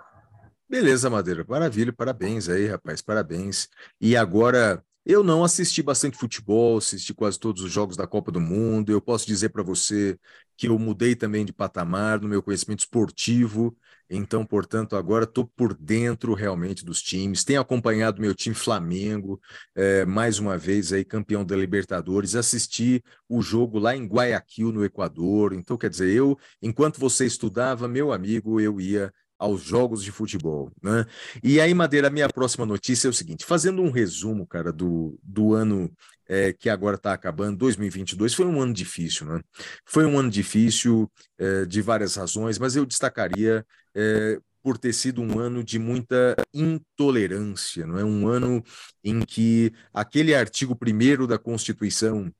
[0.68, 1.44] Beleza, Madeira.
[1.48, 3.68] Maravilha, parabéns aí, rapaz, parabéns.
[4.00, 8.40] E agora, eu não assisti bastante futebol, assisti quase todos os jogos da Copa do
[8.40, 8.92] Mundo.
[8.92, 10.18] Eu posso dizer para você
[10.56, 13.76] que eu mudei também de patamar no meu conhecimento esportivo.
[14.12, 17.44] Então, portanto, agora estou por dentro realmente dos times.
[17.44, 19.40] Tenho acompanhado meu time Flamengo,
[19.74, 22.34] é, mais uma vez aí campeão da Libertadores.
[22.34, 25.52] Assisti o jogo lá em Guayaquil, no Equador.
[25.52, 30.70] Então, quer dizer, eu, enquanto você estudava, meu amigo, eu ia aos jogos de futebol,
[30.82, 31.06] né?
[31.42, 35.18] E aí, Madeira, a minha próxima notícia é o seguinte: fazendo um resumo, cara, do,
[35.22, 35.90] do ano
[36.28, 39.40] é, que agora está acabando, 2022, foi um ano difícil, né?
[39.86, 45.22] Foi um ano difícil é, de várias razões, mas eu destacaria é, por ter sido
[45.22, 48.04] um ano de muita intolerância, não é?
[48.04, 48.62] Um ano
[49.02, 52.30] em que aquele artigo primeiro da Constituição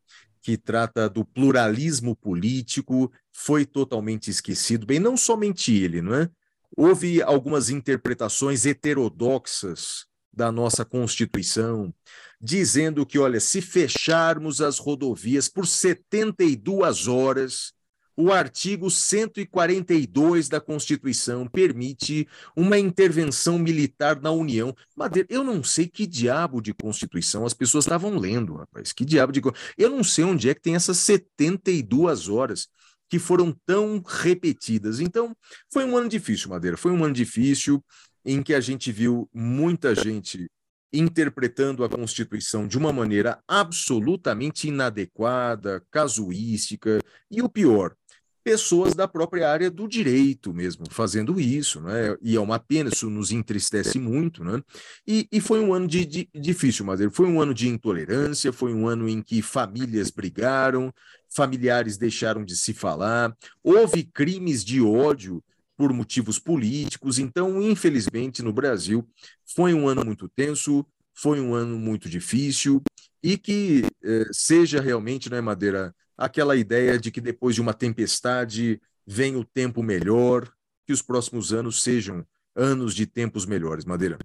[0.42, 4.86] que trata do pluralismo político foi totalmente esquecido.
[4.86, 6.28] Bem, não somente ele, não é?
[6.76, 11.92] Houve algumas interpretações heterodoxas da nossa Constituição,
[12.40, 17.72] dizendo que, olha, se fecharmos as rodovias por 72 horas,
[18.16, 24.74] o artigo 142 da Constituição permite uma intervenção militar na União.
[24.94, 28.92] Madeira, eu não sei que diabo de Constituição as pessoas estavam lendo, rapaz.
[28.92, 29.40] Que diabo de.
[29.78, 32.68] Eu não sei onde é que tem essas 72 horas
[33.11, 35.01] que foram tão repetidas.
[35.01, 35.37] Então,
[35.70, 36.77] foi um ano difícil, Madeira.
[36.77, 37.85] Foi um ano difícil
[38.25, 40.49] em que a gente viu muita gente
[40.92, 47.94] interpretando a Constituição de uma maneira absolutamente inadequada, casuística, e o pior,
[48.42, 52.16] pessoas da própria área do direito mesmo fazendo isso, né?
[52.22, 54.62] E é uma pena, isso nos entristece muito, né?
[55.07, 57.12] E, e foi um ano de, de, difícil, Madeira.
[57.12, 60.92] Foi um ano de intolerância, foi um ano em que famílias brigaram,
[61.29, 65.42] familiares deixaram de se falar, houve crimes de ódio
[65.76, 67.18] por motivos políticos.
[67.18, 69.09] Então, infelizmente, no Brasil,
[69.55, 72.83] foi um ano muito tenso, foi um ano muito difícil
[73.22, 78.78] e que eh, seja realmente, né, Madeira, aquela ideia de que depois de uma tempestade
[79.06, 80.52] vem o tempo melhor,
[80.87, 84.18] que os próximos anos sejam anos de tempos melhores, Madeira.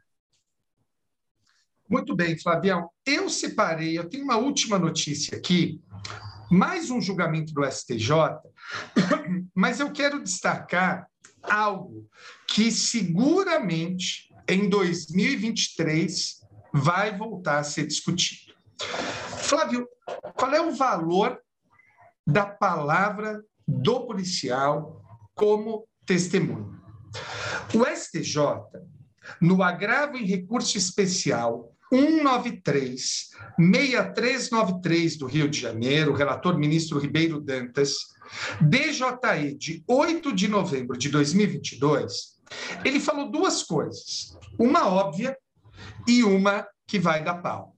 [1.90, 2.90] Muito bem, Flavião.
[3.06, 5.82] Eu separei, eu tenho uma última notícia aqui
[6.52, 8.10] mais um julgamento do STJ,
[9.56, 11.08] mas eu quero destacar
[11.42, 12.10] algo
[12.48, 16.42] que seguramente em 2023
[16.74, 18.54] vai voltar a ser discutido.
[19.40, 19.88] Flávio,
[20.36, 21.40] qual é o valor
[22.26, 25.02] da palavra do policial
[25.34, 26.80] como testemunho?
[27.74, 28.38] O STJ,
[29.42, 37.96] no agravo em recurso especial 193, 6393 do Rio de Janeiro, relator ministro Ribeiro Dantas,
[38.60, 42.36] DJE de 8 de novembro de 2022,
[42.84, 45.38] ele falou duas coisas, uma óbvia
[46.08, 47.75] e uma que vai dar pau.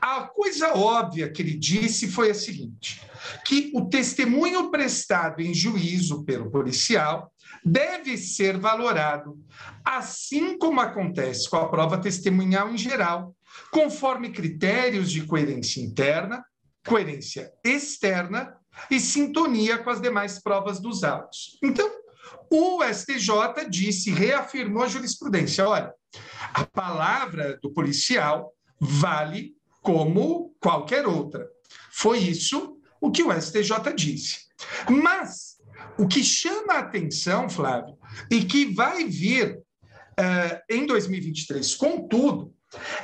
[0.00, 3.02] A coisa óbvia que ele disse foi a seguinte:
[3.44, 7.32] que o testemunho prestado em juízo pelo policial
[7.64, 9.38] deve ser valorado,
[9.84, 13.34] assim como acontece com a prova testemunhal em geral,
[13.70, 16.44] conforme critérios de coerência interna,
[16.86, 18.54] coerência externa
[18.90, 21.58] e sintonia com as demais provas dos autos.
[21.62, 21.90] Então,
[22.50, 25.92] o STJ disse, reafirmou a jurisprudência: olha,
[26.54, 31.46] a palavra do policial vale como qualquer outra.
[31.92, 34.46] Foi isso o que o STJ disse.
[34.88, 35.56] Mas
[35.98, 37.96] o que chama a atenção, Flávio,
[38.30, 42.54] e que vai vir uh, em 2023, contudo,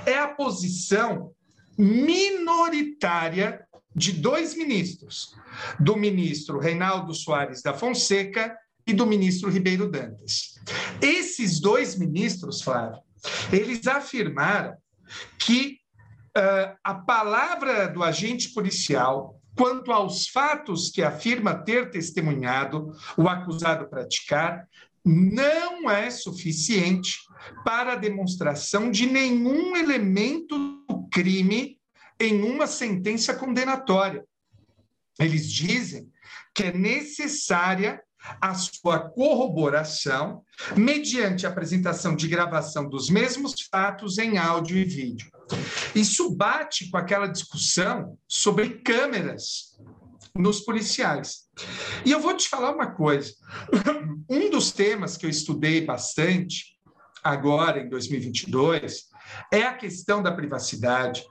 [0.05, 1.33] é a posição
[1.79, 5.35] minoritária de dois ministros,
[5.81, 8.55] do ministro Reinaldo Soares da Fonseca
[8.87, 10.55] e do ministro Ribeiro Dantas.
[11.01, 13.01] Esses dois ministros, Flávio,
[13.51, 14.77] eles afirmaram
[15.39, 15.79] que
[16.37, 23.89] uh, a palavra do agente policial quanto aos fatos que afirma ter testemunhado o acusado
[23.89, 24.69] praticar,
[25.05, 27.21] não é suficiente
[27.65, 31.79] para a demonstração de nenhum elemento do crime
[32.21, 34.25] em uma sentença condenatória.
[35.19, 36.11] Eles dizem
[36.55, 38.03] que é necessária
[38.41, 40.43] a sua corroboração
[40.77, 45.31] mediante a apresentação de gravação dos mesmos fatos em áudio e vídeo.
[45.95, 49.77] Isso bate com aquela discussão sobre câmeras
[50.35, 51.47] nos policiais.
[52.05, 53.33] E eu vou te falar uma coisa:
[54.29, 56.77] um dos temas que eu estudei bastante
[57.23, 59.07] agora em 2022
[59.53, 61.25] é a questão da privacidade,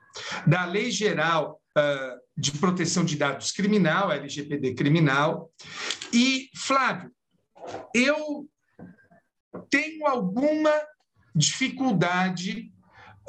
[0.45, 5.51] da Lei Geral uh, de Proteção de Dados Criminal, LGPD Criminal.
[6.13, 7.11] E, Flávio,
[7.93, 8.49] eu
[9.69, 10.71] tenho alguma
[11.35, 12.71] dificuldade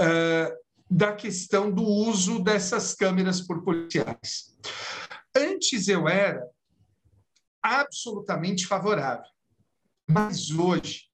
[0.00, 4.56] uh, da questão do uso dessas câmeras por policiais.
[5.35, 6.42] Antes eu era
[7.62, 9.28] absolutamente favorável,
[10.09, 11.06] mas hoje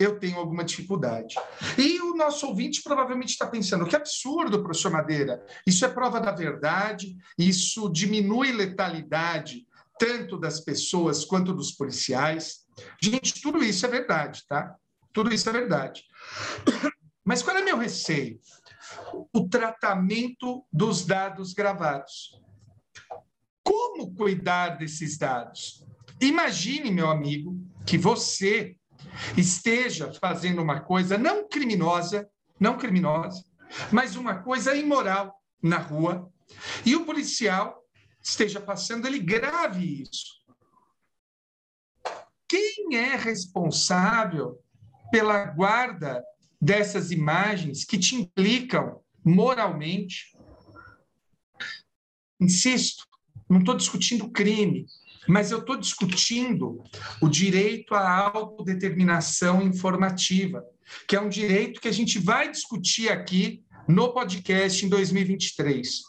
[0.00, 1.36] eu tenho alguma dificuldade.
[1.76, 6.32] E o nosso ouvinte provavelmente está pensando: que absurdo, professor Madeira, isso é prova da
[6.32, 9.66] verdade, isso diminui letalidade
[9.98, 12.66] tanto das pessoas quanto dos policiais.
[13.00, 14.74] Gente, tudo isso é verdade, tá?
[15.12, 16.04] Tudo isso é verdade.
[17.22, 18.40] Mas qual é meu receio?
[19.30, 22.40] O tratamento dos dados gravados.
[23.62, 25.84] Como cuidar desses dados?
[26.18, 28.76] Imagine, meu amigo, que você
[29.36, 33.44] esteja fazendo uma coisa não criminosa, não criminosa,
[33.92, 36.30] mas uma coisa imoral na rua,
[36.84, 37.82] e o policial
[38.22, 40.40] esteja passando, ele grave isso.
[42.48, 44.58] Quem é responsável
[45.10, 46.22] pela guarda
[46.60, 50.36] dessas imagens que te implicam moralmente?
[52.40, 53.06] Insisto,
[53.48, 54.86] não estou discutindo crime,
[55.28, 56.82] mas eu estou discutindo
[57.20, 60.62] o direito à autodeterminação informativa,
[61.06, 66.02] que é um direito que a gente vai discutir aqui no podcast em 2023.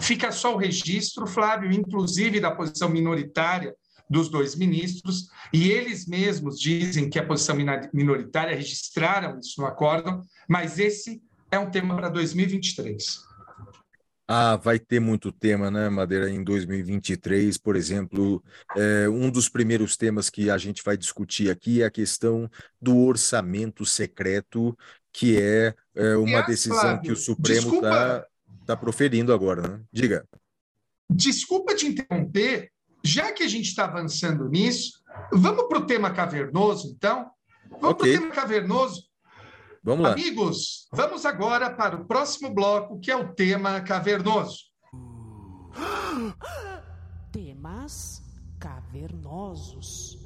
[0.00, 3.74] Fica só o registro, Flávio, inclusive da posição minoritária
[4.10, 7.56] dos dois ministros, e eles mesmos dizem que a posição
[7.92, 13.20] minoritária registraram isso no acórdão, mas esse é um tema para 2023.
[14.30, 18.44] Ah, vai ter muito tema, né, Madeira, em 2023, por exemplo,
[18.76, 22.46] é, um dos primeiros temas que a gente vai discutir aqui é a questão
[22.78, 24.76] do orçamento secreto,
[25.10, 28.26] que é, é uma decisão Flávio, que o Supremo está
[28.66, 29.80] tá proferindo agora, né?
[29.90, 30.28] Diga.
[31.08, 32.70] Desculpa te interromper,
[33.02, 35.00] já que a gente está avançando nisso,
[35.32, 37.30] vamos para o tema cavernoso, então?
[37.80, 38.12] Vamos okay.
[38.12, 39.07] para o tema cavernoso.
[39.88, 40.12] Vamos lá.
[40.12, 44.64] Amigos, vamos agora para o próximo bloco, que é o tema cavernoso.
[47.32, 48.22] Temas
[48.60, 50.18] cavernosos.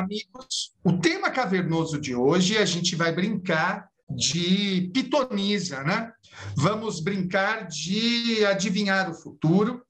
[0.00, 6.10] Amigos, o tema cavernoso de hoje a gente vai brincar de pitonisa, né?
[6.56, 9.82] Vamos brincar de adivinhar o futuro.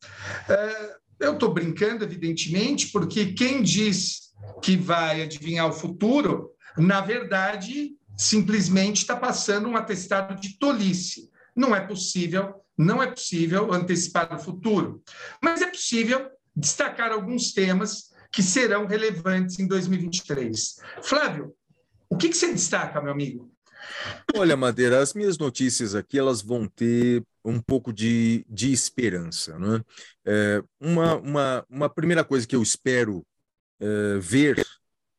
[0.49, 7.93] É, eu estou brincando, evidentemente, porque quem diz que vai adivinhar o futuro, na verdade,
[8.17, 11.31] simplesmente está passando um atestado de tolice.
[11.55, 15.05] Não é possível, não é possível antecipar o futuro,
[15.41, 20.77] mas é possível destacar alguns temas que serão relevantes em 2023.
[21.03, 21.55] Flávio,
[22.09, 23.53] o que, que você destaca, meu amigo?
[24.35, 29.59] Olha, Madeira, as minhas notícias aqui elas vão ter um pouco de, de esperança.
[29.59, 29.83] Né?
[30.25, 33.25] É, uma, uma, uma primeira coisa que eu espero
[33.81, 34.65] é, ver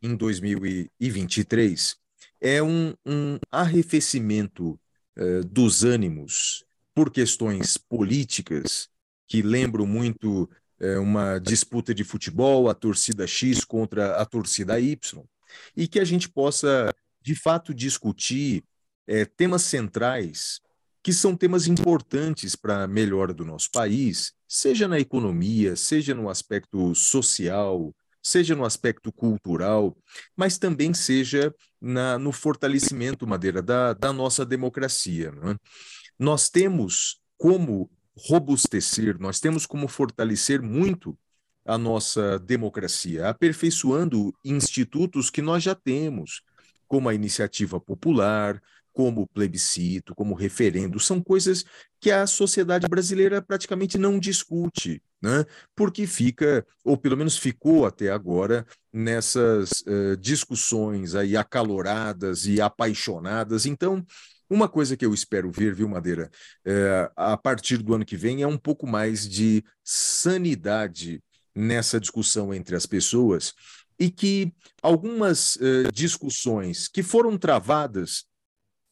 [0.02, 1.96] em 2023
[2.40, 4.80] é um, um arrefecimento
[5.16, 8.90] é, dos ânimos por questões políticas
[9.28, 10.50] que lembram muito
[10.82, 15.24] é, uma disputa de futebol, a torcida X contra a torcida Y,
[15.78, 16.92] e que a gente possa,
[17.22, 18.64] de fato, discutir
[19.08, 20.60] é, temas centrais
[21.04, 26.30] que são temas importantes para a melhora do nosso país, seja na economia, seja no
[26.30, 29.98] aspecto social, seja no aspecto cultural,
[30.36, 35.34] mas também seja na, no fortalecimento, Madeira, da, da nossa democracia.
[35.44, 35.56] É?
[36.20, 37.90] Nós temos como
[38.26, 41.18] robustecer, nós temos como fortalecer muito
[41.66, 46.42] a nossa democracia, aperfeiçoando institutos que nós já temos,
[46.88, 48.62] como a iniciativa popular,
[48.94, 51.64] como o plebiscito, como referendo, são coisas
[52.00, 55.46] que a sociedade brasileira praticamente não discute, né?
[55.76, 63.66] porque fica, ou pelo menos ficou até agora, nessas uh, discussões aí acaloradas e apaixonadas.
[63.66, 64.06] Então,
[64.52, 66.30] Uma coisa que eu espero ver, viu, Madeira,
[66.66, 71.24] é, a partir do ano que vem é um pouco mais de sanidade
[71.56, 73.54] nessa discussão entre as pessoas
[73.98, 78.26] e que algumas uh, discussões que foram travadas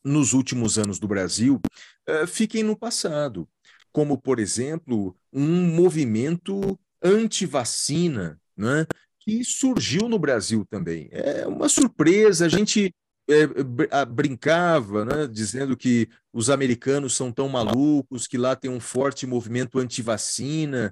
[0.01, 1.60] nos últimos anos do Brasil
[2.07, 3.45] uh, fiquem no passado,
[3.91, 8.86] como, por exemplo, um movimento anti-vacina, né,
[9.20, 11.10] que surgiu no Brasil também.
[11.12, 12.95] É uma surpresa, a gente
[13.30, 19.27] é, brincava, né, dizendo que os americanos são tão malucos, que lá tem um forte
[19.27, 20.89] movimento anti-vacina.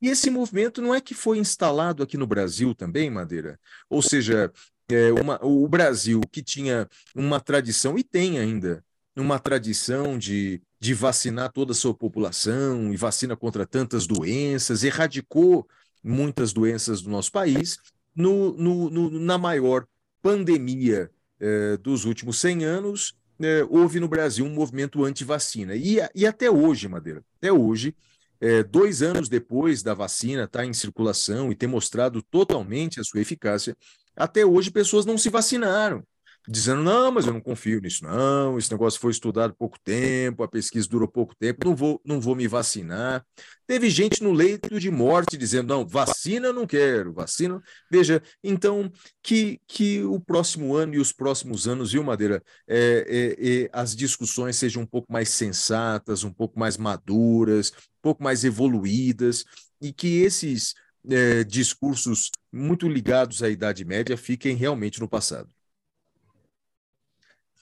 [0.00, 3.58] E esse movimento não é que foi instalado aqui no Brasil também, Madeira?
[3.88, 4.52] Ou seja,
[4.90, 8.84] é uma, o Brasil, que tinha uma tradição, e tem ainda,
[9.16, 15.66] uma tradição de, de vacinar toda a sua população, e vacina contra tantas doenças, erradicou
[16.02, 17.78] muitas doenças do nosso país,
[18.14, 19.86] no, no, no na maior
[20.22, 21.10] pandemia
[21.40, 25.74] eh, dos últimos 100 anos, eh, houve no Brasil um movimento anti-vacina.
[25.74, 27.94] E, e até hoje, Madeira, até hoje,
[28.40, 33.04] eh, dois anos depois da vacina estar tá em circulação e ter mostrado totalmente a
[33.04, 33.76] sua eficácia,
[34.16, 36.04] até hoje pessoas não se vacinaram
[36.48, 38.58] dizendo: não, mas eu não confio nisso, não.
[38.58, 42.34] Esse negócio foi estudado pouco tempo, a pesquisa durou pouco tempo, não vou, não vou
[42.34, 43.24] me vacinar.
[43.66, 47.60] Teve gente no leito de morte dizendo: não, vacina não quero, vacina.
[47.90, 48.90] Veja, então,
[49.22, 53.94] que, que o próximo ano e os próximos anos, viu, Madeira, é, é, é, as
[53.94, 59.44] discussões sejam um pouco mais sensatas, um pouco mais maduras, um pouco mais evoluídas,
[59.80, 60.74] e que esses.
[61.08, 65.48] É, discursos muito ligados à Idade Média fiquem realmente no passado.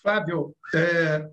[0.02, 1.28] Fábio, é,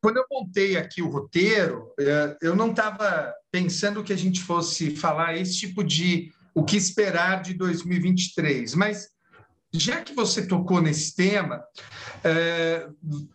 [0.00, 4.94] quando eu montei aqui o roteiro, é, eu não estava pensando que a gente fosse
[4.96, 9.08] falar esse tipo de o que esperar de 2023, mas
[9.72, 11.64] já que você tocou nesse tema,
[12.22, 12.88] é,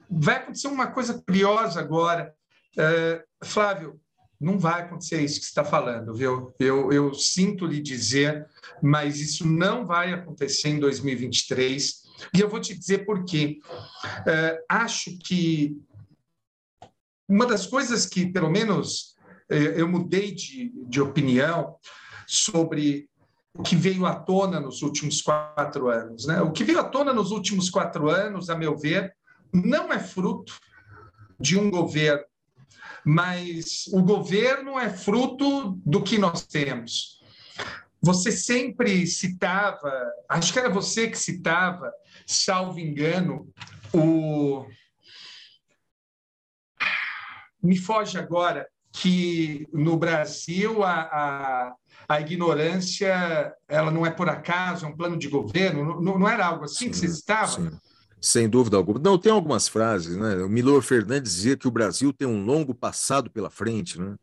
[0.10, 2.34] vai acontecer uma coisa curiosa agora.
[2.78, 4.00] É, Flávio,
[4.40, 6.54] não vai acontecer isso que você está falando, viu?
[6.58, 8.48] Eu, eu sinto lhe dizer,
[8.82, 12.09] mas isso não vai acontecer em 2023.
[12.34, 13.59] E eu vou te dizer por quê.
[14.28, 15.78] É, acho que
[17.28, 19.15] uma das coisas que, pelo menos,
[19.49, 21.76] é, eu mudei de, de opinião
[22.28, 23.09] sobre
[23.53, 26.26] o que veio à tona nos últimos quatro anos.
[26.26, 26.41] Né?
[26.41, 29.13] O que veio à tona nos últimos quatro anos, a meu ver,
[29.53, 30.53] não é fruto
[31.39, 32.24] de um governo,
[33.05, 37.18] mas o governo é fruto do que nós temos.
[38.02, 39.91] Você sempre citava,
[40.30, 41.91] acho que era você que citava,
[42.26, 43.50] salvo engano,
[43.93, 44.66] o.
[47.62, 51.74] Me foge agora que no Brasil a, a,
[52.08, 56.02] a, ignorância ela não é por acaso, é um plano de governo.
[56.02, 57.47] Não, não era algo assim sim, que você citava?
[57.47, 57.70] Sim.
[58.22, 59.00] Sem dúvida alguma.
[59.00, 60.36] Não, tem algumas frases, né?
[60.38, 64.16] O Milor Fernandes dizia que o Brasil tem um longo passado pela frente, né?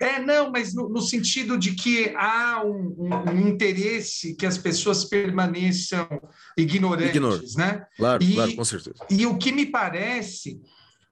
[0.00, 4.56] É, não, mas no, no sentido de que há um, um, um, interesse que as
[4.56, 6.08] pessoas permaneçam
[6.56, 7.42] ignorantes, Ignoro.
[7.58, 7.84] né?
[7.98, 8.96] Claro, e, claro, com certeza.
[9.10, 10.58] E o que me parece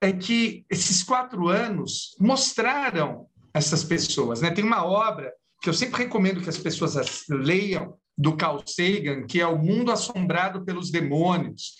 [0.00, 4.50] é que esses quatro anos mostraram essas pessoas, né?
[4.50, 9.40] Tem uma obra que eu sempre recomendo que as pessoas leiam, do Carl Sagan, que
[9.40, 11.76] é o mundo assombrado pelos demônios.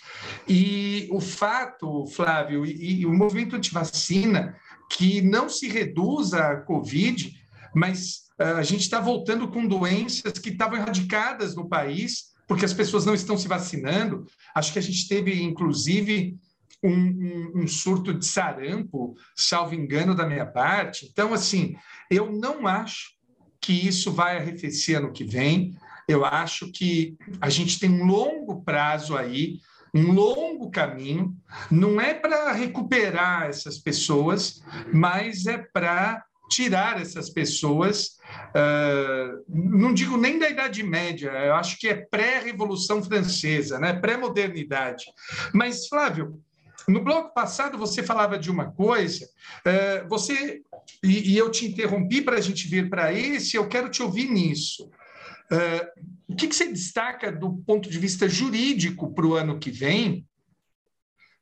[0.48, 4.56] E o fato, Flávio, e, e o movimento antivacina
[4.88, 7.32] que não se reduz à Covid,
[7.74, 12.72] mas uh, a gente está voltando com doenças que estavam erradicadas no país, porque as
[12.72, 14.26] pessoas não estão se vacinando.
[14.54, 16.36] Acho que a gente teve, inclusive,
[16.82, 21.06] um, um, um, surto de sarampo, salvo engano da minha parte.
[21.10, 21.76] Então, assim,
[22.10, 23.10] eu não acho
[23.60, 25.76] que isso vai arrefecer ano que vem.
[26.08, 29.58] Eu acho que a gente tem um longo prazo aí
[29.94, 31.34] um longo caminho,
[31.70, 34.62] não é para recuperar essas pessoas,
[34.92, 38.16] mas é para tirar essas pessoas,
[38.54, 43.92] uh, não digo nem da Idade Média, eu acho que é pré-Revolução Francesa, né?
[43.92, 45.04] pré-modernidade.
[45.52, 46.40] Mas, Flávio,
[46.88, 50.62] no bloco passado você falava de uma coisa, uh, você
[51.02, 54.30] e, e, eu te interrompi para a gente vir para esse, eu quero te ouvir
[54.30, 54.90] nisso.
[55.52, 59.70] Uh, o que, que, você destaca do ponto de vista jurídico para o ano que
[59.70, 60.26] vem?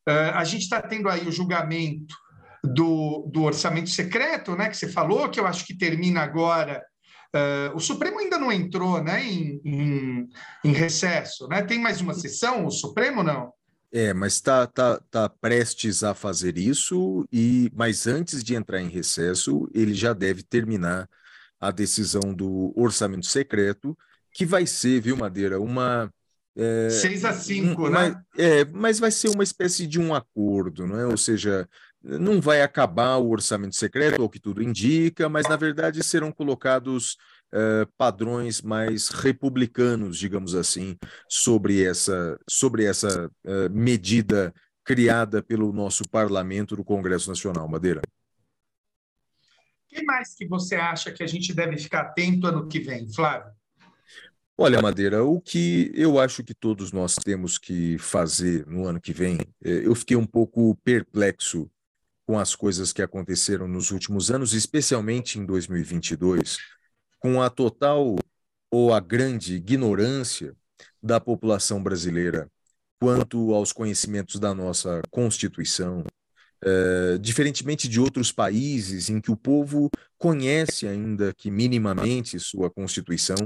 [0.08, 2.14] Uh, a gente está tendo aí o julgamento
[2.62, 6.84] do, do, orçamento secreto, né, que você falou, que eu acho que termina agora.
[7.34, 10.28] Uh, o Supremo ainda não entrou né, em, em,
[10.64, 11.62] em, recesso, né?
[11.62, 13.52] Tem mais uma sessão, o Supremo não?
[13.92, 18.88] É, mas está tá, tá prestes a fazer isso, e mas antes de entrar em
[18.88, 21.08] recesso, ele já deve terminar
[21.60, 23.96] a decisão do orçamento secreto,
[24.36, 26.12] que vai ser, viu, Madeira, uma,
[26.54, 28.22] É, 6 a 5, né?
[28.36, 31.06] É, mas vai ser uma espécie de um acordo, não é?
[31.06, 31.66] Ou seja,
[32.02, 37.16] não vai acabar o orçamento secreto, ou que tudo indica, mas na verdade serão colocados
[37.52, 40.96] uh, padrões mais republicanos, digamos assim,
[41.28, 44.52] sobre essa, sobre essa uh, medida
[44.84, 47.66] criada pelo nosso parlamento do Congresso Nacional.
[47.66, 48.02] Madeira.
[48.02, 53.10] O que mais que você acha que a gente deve ficar atento ano que vem,
[53.10, 53.55] Flávio?
[54.58, 59.12] Olha, Madeira, o que eu acho que todos nós temos que fazer no ano que
[59.12, 61.70] vem, é, eu fiquei um pouco perplexo
[62.26, 66.56] com as coisas que aconteceram nos últimos anos, especialmente em 2022,
[67.18, 68.16] com a total
[68.70, 70.56] ou a grande ignorância
[71.02, 72.50] da população brasileira
[72.98, 76.02] quanto aos conhecimentos da nossa Constituição,
[76.64, 83.36] é, diferentemente de outros países em que o povo conhece ainda que minimamente sua Constituição,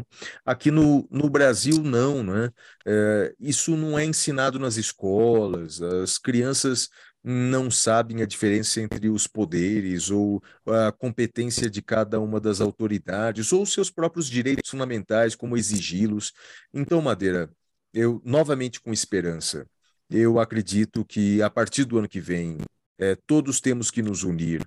[0.45, 2.51] aqui no, no Brasil não, né?
[2.87, 6.89] É, isso não é ensinado nas escolas, as crianças
[7.23, 13.53] não sabem a diferença entre os poderes ou a competência de cada uma das autoridades
[13.53, 16.33] ou seus próprios direitos fundamentais, como exigi-los.
[16.73, 17.51] Então, Madeira,
[17.93, 19.67] eu novamente com esperança,
[20.09, 22.59] eu acredito que a partir do ano que vem
[23.01, 24.63] é, todos temos que nos unir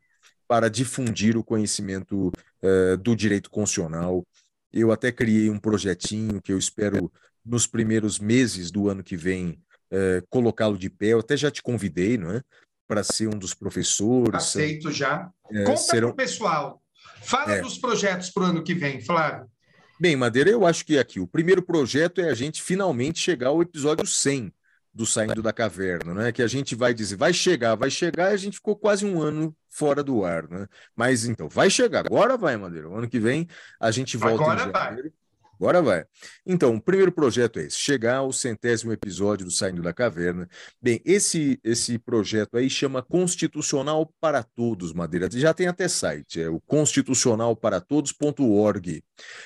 [0.48, 2.32] para difundir o conhecimento
[2.62, 4.26] é, do direito constitucional.
[4.72, 7.12] Eu até criei um projetinho que eu espero
[7.46, 9.60] nos primeiros meses do ano que vem
[9.92, 11.08] é, colocá-lo de pé.
[11.08, 12.42] Eu até já te convidei, não é?
[12.88, 14.34] Para ser um dos professores.
[14.34, 15.30] Aceito já.
[15.52, 16.14] É, Conta serão...
[16.14, 16.82] pessoal.
[17.22, 17.62] Fala é.
[17.62, 19.48] dos projetos para o ano que vem, Flávio.
[20.00, 23.62] Bem, Madeira, eu acho que aqui o primeiro projeto é a gente finalmente chegar ao
[23.62, 24.52] episódio 100
[24.94, 26.32] do Saindo da Caverna, né?
[26.32, 29.22] Que a gente vai dizer, vai chegar, vai chegar, e a gente ficou quase um
[29.22, 30.68] ano fora do ar, né?
[30.96, 32.90] Mas então, vai chegar, agora vai, Madeira.
[32.90, 33.48] O ano que vem
[33.80, 35.10] a gente volta agora em janeiro.
[35.10, 35.24] Vai.
[35.64, 36.06] Agora vai.
[36.46, 40.46] Então, o primeiro projeto é esse, chegar ao centésimo episódio do Saindo da Caverna.
[40.82, 45.30] Bem, esse esse projeto aí chama Constitucional para Todos, Madeira.
[45.32, 49.02] Já tem até site, é o constitucionalparatodos.org.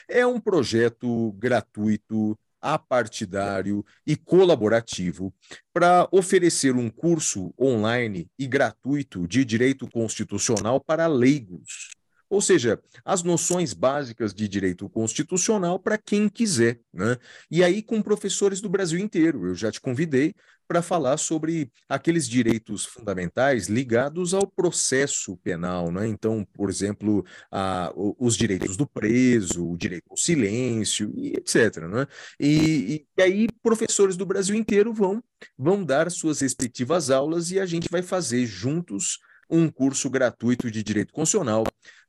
[0.09, 5.33] É um projeto gratuito, apartidário e colaborativo
[5.73, 11.97] para oferecer um curso online e gratuito de direito constitucional para leigos.
[12.29, 16.79] Ou seja, as noções básicas de direito constitucional para quem quiser.
[16.93, 17.17] Né?
[17.49, 19.47] E aí, com professores do Brasil inteiro.
[19.47, 20.35] Eu já te convidei
[20.67, 25.91] para falar sobre aqueles direitos fundamentais ligados ao processo penal.
[25.91, 26.07] Né?
[26.07, 31.77] Então, por exemplo, a, os direitos do preso, o direito ao silêncio, e etc.
[31.87, 32.07] Né?
[32.39, 35.23] E, e aí, professores do Brasil inteiro vão,
[35.57, 40.83] vão dar suas respectivas aulas e a gente vai fazer juntos um curso gratuito de
[40.83, 41.63] direito constitucional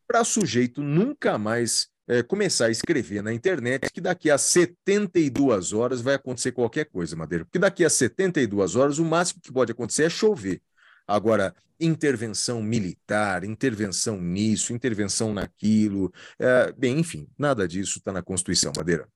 [0.06, 6.00] para sujeito nunca mais é, começar a escrever na internet que daqui a 72 horas
[6.00, 7.44] vai acontecer qualquer coisa, Madeira.
[7.44, 10.62] Porque daqui a 72 horas o máximo que pode acontecer é chover.
[11.06, 18.72] Agora, intervenção militar, intervenção nisso, intervenção naquilo, é, bem, enfim, nada disso está na Constituição,
[18.76, 19.08] Madeira.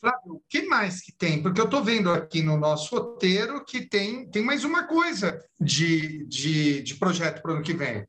[0.00, 1.42] Flávio, o que mais que tem?
[1.42, 6.24] Porque eu estou vendo aqui no nosso roteiro que tem, tem mais uma coisa de,
[6.26, 8.06] de, de projeto para o ano que vem.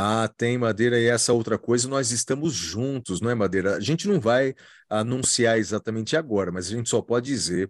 [0.00, 3.74] Ah, tem Madeira e essa outra coisa, nós estamos juntos, não é, Madeira?
[3.74, 4.54] A gente não vai
[4.88, 7.68] anunciar exatamente agora, mas a gente só pode dizer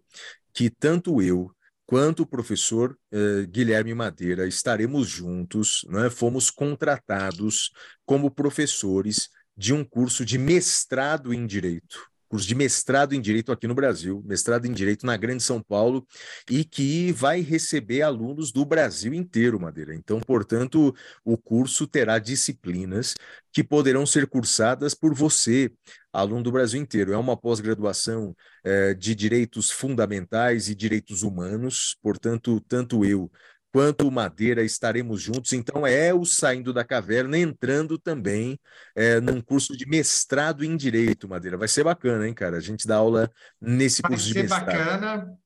[0.52, 1.50] que tanto eu
[1.86, 6.10] quanto o professor eh, Guilherme Madeira estaremos juntos, não é?
[6.10, 7.72] Fomos contratados
[8.04, 13.66] como professores de um curso de mestrado em direito curso de mestrado em Direito aqui
[13.66, 16.06] no Brasil, mestrado em Direito na Grande São Paulo,
[16.50, 19.94] e que vai receber alunos do Brasil inteiro, Madeira.
[19.94, 23.14] Então, portanto, o curso terá disciplinas
[23.52, 25.72] que poderão ser cursadas por você,
[26.12, 27.12] aluno do Brasil inteiro.
[27.12, 33.30] É uma pós-graduação é, de direitos fundamentais e direitos humanos, portanto, tanto eu
[33.78, 35.52] quanto Madeira estaremos juntos.
[35.52, 38.58] Então, é o Saindo da Caverna, entrando também
[38.92, 41.56] é, num curso de mestrado em Direito, Madeira.
[41.56, 42.56] Vai ser bacana, hein, cara?
[42.56, 44.66] A gente dá aula nesse vai curso de mestrado.
[44.66, 45.38] Vai ser bacana.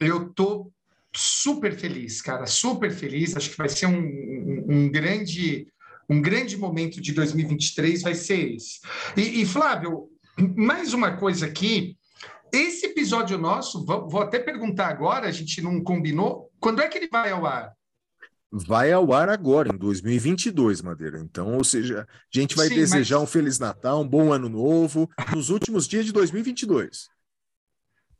[0.00, 0.72] Eu tô
[1.14, 3.36] super feliz, cara, super feliz.
[3.36, 5.68] Acho que vai ser um, um, um grande
[6.08, 8.80] um grande momento de 2023 vai ser esse.
[9.14, 10.08] E, e Flávio,
[10.56, 11.98] mais uma coisa aqui
[12.52, 17.08] esse episódio nosso, vou, até perguntar agora, a gente não combinou, quando é que ele
[17.08, 17.76] vai ao ar?
[18.50, 21.18] Vai ao ar agora, em 2022, Madeira.
[21.20, 23.24] Então, ou seja, a gente vai Sim, desejar mas...
[23.24, 27.08] um Feliz Natal, um bom Ano Novo, nos últimos dias de 2022.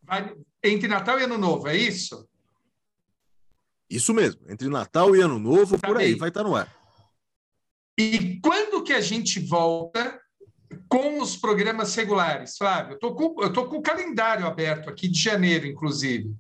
[0.03, 0.35] Vai...
[0.63, 2.29] Entre Natal e Ano Novo, é isso?
[3.89, 6.19] Isso mesmo, entre Natal e Ano Novo, tá por aí, bem.
[6.19, 6.71] vai estar no ar.
[7.97, 10.21] E quando que a gente volta
[10.89, 12.57] com os programas regulares?
[12.59, 16.37] Flávio, eu tô com, eu tô com o calendário aberto aqui de janeiro, inclusive.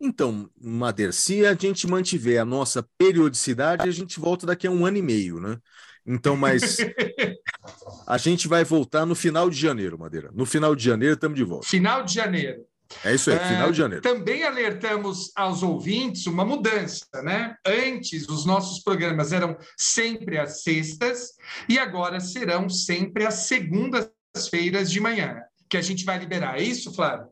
[0.00, 4.86] Então, Madeira, se a gente mantiver a nossa periodicidade, a gente volta daqui a um
[4.86, 5.58] ano e meio, né?
[6.06, 6.78] Então, mas
[8.06, 10.30] a gente vai voltar no final de janeiro, Madeira.
[10.32, 11.66] No final de janeiro estamos de volta.
[11.66, 12.64] Final de janeiro.
[13.04, 14.02] É isso aí, é, final de janeiro.
[14.02, 17.54] Também alertamos aos ouvintes uma mudança, né?
[17.64, 21.32] Antes, os nossos programas eram sempre às sextas
[21.68, 26.58] e agora serão sempre às segundas-feiras de manhã, que a gente vai liberar.
[26.58, 27.28] É isso, Flávio?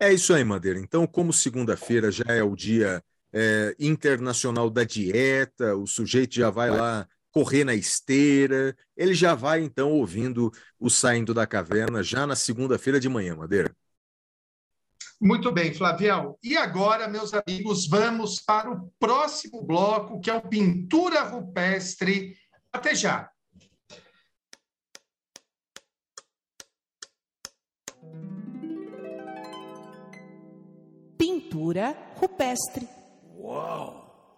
[0.00, 0.78] É isso aí, Madeira.
[0.78, 6.70] Então, como segunda-feira já é o dia é, internacional da dieta, o sujeito já vai
[6.70, 12.34] lá correr na esteira, ele já vai então ouvindo o Saindo da Caverna já na
[12.34, 13.74] segunda-feira de manhã, Madeira.
[15.20, 16.38] Muito bem, Flavião.
[16.42, 22.36] E agora, meus amigos, vamos para o próximo bloco, que é o Pintura Rupestre.
[22.72, 23.28] Até já.
[31.48, 32.86] Pintura Rupestre.
[33.38, 34.36] Uau!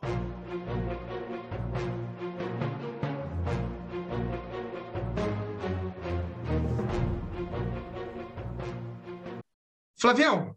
[9.98, 10.54] Flavião,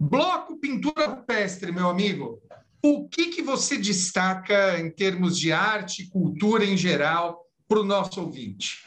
[0.00, 2.40] Bloco Pintura Rupestre, meu amigo.
[2.82, 8.22] O que, que você destaca em termos de arte, cultura em geral, para o nosso
[8.22, 8.86] ouvinte?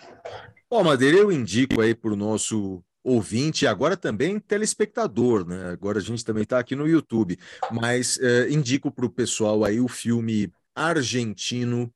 [0.68, 5.70] Bom, Madeira, eu indico aí para o nosso ouvinte, agora também telespectador, né?
[5.70, 7.40] Agora a gente também está aqui no YouTube,
[7.72, 11.90] mas é, indico para o pessoal aí o filme argentino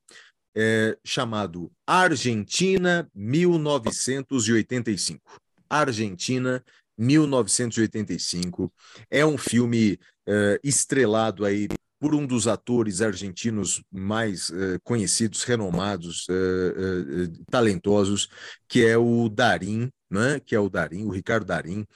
[0.55, 5.21] é, chamado Argentina 1985.
[5.69, 6.63] Argentina
[6.97, 8.71] 1985.
[9.09, 11.67] É um filme uh, estrelado aí
[11.99, 18.29] por um dos atores argentinos mais uh, conhecidos, renomados, uh, talentosos,
[18.67, 20.41] que é o Darim, né?
[20.45, 21.87] que é o Darim, o Ricardo Darim.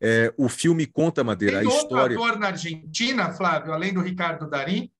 [0.00, 2.16] É, o filme conta, Madeira, Tem a história...
[2.16, 4.90] outro ator na Argentina, Flávio, além do Ricardo Darim?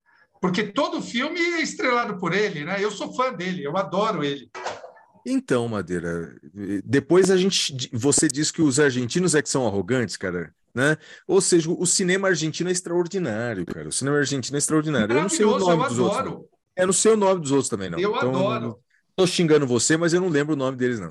[0.41, 2.77] Porque todo filme é estrelado por ele, né?
[2.79, 4.51] Eu sou fã dele, eu adoro ele.
[5.25, 6.37] Então, Madeira,
[6.85, 10.99] depois a gente, você diz que os argentinos é que são arrogantes, cara, né?
[11.27, 13.89] Ou seja, o cinema argentino é extraordinário, cara.
[13.89, 15.16] O cinema argentino é extraordinário.
[15.16, 16.31] Eu não sei o nome dos adoro.
[16.31, 16.49] outros.
[16.77, 17.99] Eu não sei o nome dos outros também, não.
[17.99, 18.79] Eu então, adoro.
[19.11, 21.09] Estou xingando você, mas eu não lembro o nome deles, não.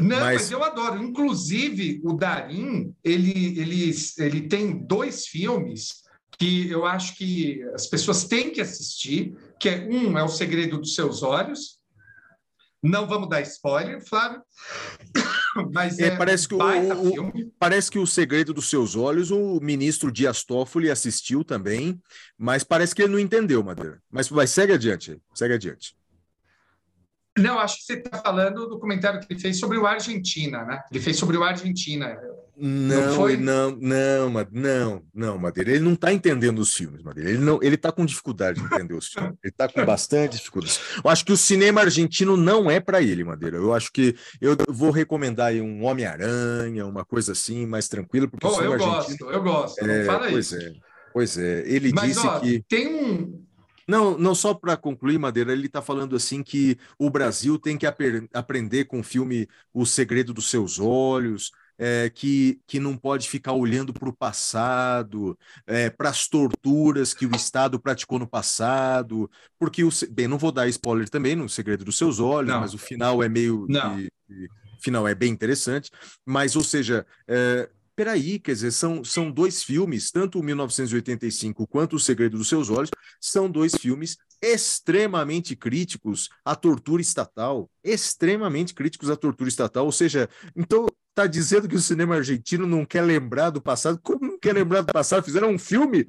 [0.00, 0.42] Não, mas...
[0.42, 1.02] mas, eu adoro.
[1.02, 6.02] Inclusive, o Darim, ele, ele, ele tem dois filmes
[6.38, 10.78] que eu acho que as pessoas têm que assistir, que é um é O Segredo
[10.78, 11.80] dos Seus Olhos,
[12.82, 14.42] não vamos dar spoiler, Flávio.
[15.72, 19.58] Mas é, é parece que o, o, parece que o segredo dos seus olhos o
[19.60, 22.00] ministro Dias Toffoli assistiu também,
[22.38, 24.00] mas parece que ele não entendeu, Madeira.
[24.08, 25.96] Mas vai segue adiante, segue adiante.
[27.38, 30.82] Não, acho que você está falando do comentário que ele fez sobre o Argentina, né?
[30.90, 32.18] Ele fez sobre o Argentina.
[32.62, 33.38] Não, não foi?
[33.38, 35.70] Não, não, não, não, Madeira.
[35.70, 37.30] Ele não está entendendo os filmes, Madeira.
[37.30, 39.32] Ele não, ele está com dificuldade de entender os filmes.
[39.42, 40.78] Ele está com bastante dificuldade.
[41.02, 43.56] Eu acho que o cinema argentino não é para ele, Madeira.
[43.56, 48.46] Eu acho que eu vou recomendar aí um Homem-Aranha, uma coisa assim, mais tranquila, porque
[48.46, 49.82] oh, eu gosto, eu gosto.
[49.82, 50.56] É, Fala pois isso.
[50.56, 50.72] É,
[51.14, 51.62] pois é.
[51.66, 53.42] Ele Mas, disse ó, que tem um
[53.90, 57.86] não, não só para concluir, Madeira, ele está falando assim que o Brasil tem que
[57.86, 63.52] aprender com o filme O Segredo dos Seus Olhos, é, que, que não pode ficar
[63.52, 65.36] olhando para o passado,
[65.66, 69.28] é, para as torturas que o Estado praticou no passado,
[69.58, 72.60] porque o bem, não vou dar spoiler também no Segredo dos Seus Olhos, não.
[72.60, 74.48] mas o final é meio de, de,
[74.80, 75.90] final é bem interessante,
[76.24, 77.68] mas ou seja, é,
[78.00, 82.70] peraí, quer dizer, são, são dois filmes, tanto o 1985 quanto O Segredo dos Seus
[82.70, 82.88] Olhos,
[83.20, 90.30] são dois filmes extremamente críticos à tortura estatal, extremamente críticos à tortura estatal, ou seja,
[90.56, 94.00] então Tá dizendo que o cinema argentino não quer lembrar do passado?
[94.02, 95.24] Como não quer lembrar do passado?
[95.24, 96.08] Fizeram um filme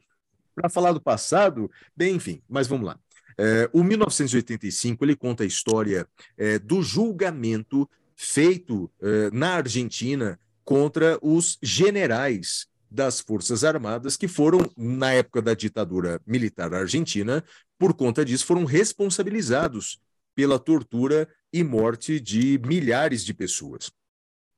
[0.55, 1.69] para falar do passado?
[1.93, 2.97] Bem, enfim, mas vamos lá.
[3.37, 10.39] É, o 1985 ele conta a história é, do julgamento feito é, na Argentina
[10.71, 17.43] contra os generais das Forças Armadas que foram, na época da ditadura militar argentina,
[17.77, 19.99] por conta disso, foram responsabilizados
[20.33, 23.91] pela tortura e morte de milhares de pessoas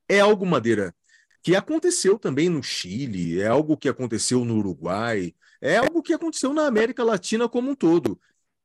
[0.07, 0.93] é algo, Madeira,
[1.41, 6.53] que aconteceu também no Chile, é algo que aconteceu no Uruguai, é algo que aconteceu
[6.53, 8.19] na América Latina como um todo.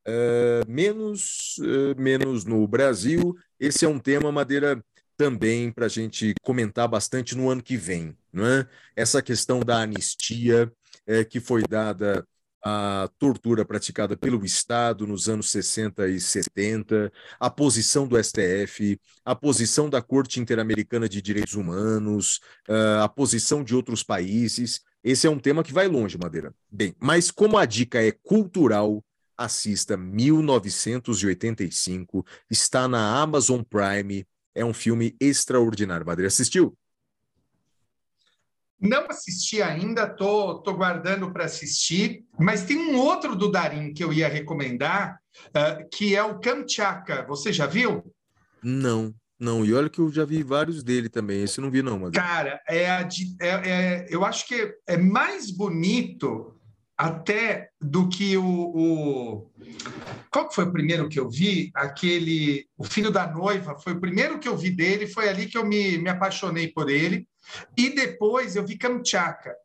[0.05, 3.35] É, menos, é, menos no Brasil.
[3.59, 4.83] Esse é um tema, Madeira,
[5.19, 8.15] também para a gente comentar bastante no ano que vem.
[8.31, 8.65] Não é?
[8.95, 10.71] Essa questão da anistia
[11.05, 12.25] é, que foi dada
[12.63, 19.35] a tortura praticada pelo Estado nos anos 60 e 70, a posição do STF, a
[19.35, 22.39] posição da Corte Interamericana de Direitos Humanos,
[22.69, 24.79] uh, a posição de outros países.
[25.03, 26.53] Esse é um tema que vai longe, Madeira.
[26.71, 29.03] Bem, mas como a dica é cultural,
[29.37, 34.25] assista 1985, está na Amazon Prime,
[34.55, 36.05] é um filme extraordinário.
[36.05, 36.77] Madeira assistiu?
[38.79, 44.01] Não assisti ainda, tô, tô guardando para assistir, mas tem um outro do Darim que
[44.01, 47.25] eu ia recomendar, uh, que é o Kamchatka.
[47.27, 48.03] Você já viu?
[48.63, 49.65] Não, não.
[49.65, 51.43] E olha que eu já vi vários dele também.
[51.43, 52.25] Esse eu não vi, não, Madeira.
[52.25, 53.09] Cara, é, a,
[53.41, 56.58] é, é eu acho que é mais bonito
[56.99, 59.51] até do que o, o,
[60.29, 61.71] Qual foi o primeiro que eu vi?
[61.73, 62.67] Aquele.
[62.77, 65.65] O Filho da Noiva foi o primeiro que eu vi dele, foi ali que eu
[65.65, 67.25] me, me apaixonei por ele.
[67.77, 69.55] E depois eu vi Kamchatka.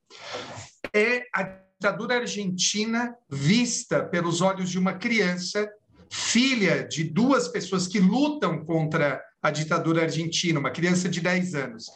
[0.93, 5.69] É a ditadura argentina vista pelos olhos de uma criança,
[6.09, 11.87] filha de duas pessoas que lutam contra a ditadura argentina, uma criança de 10 anos.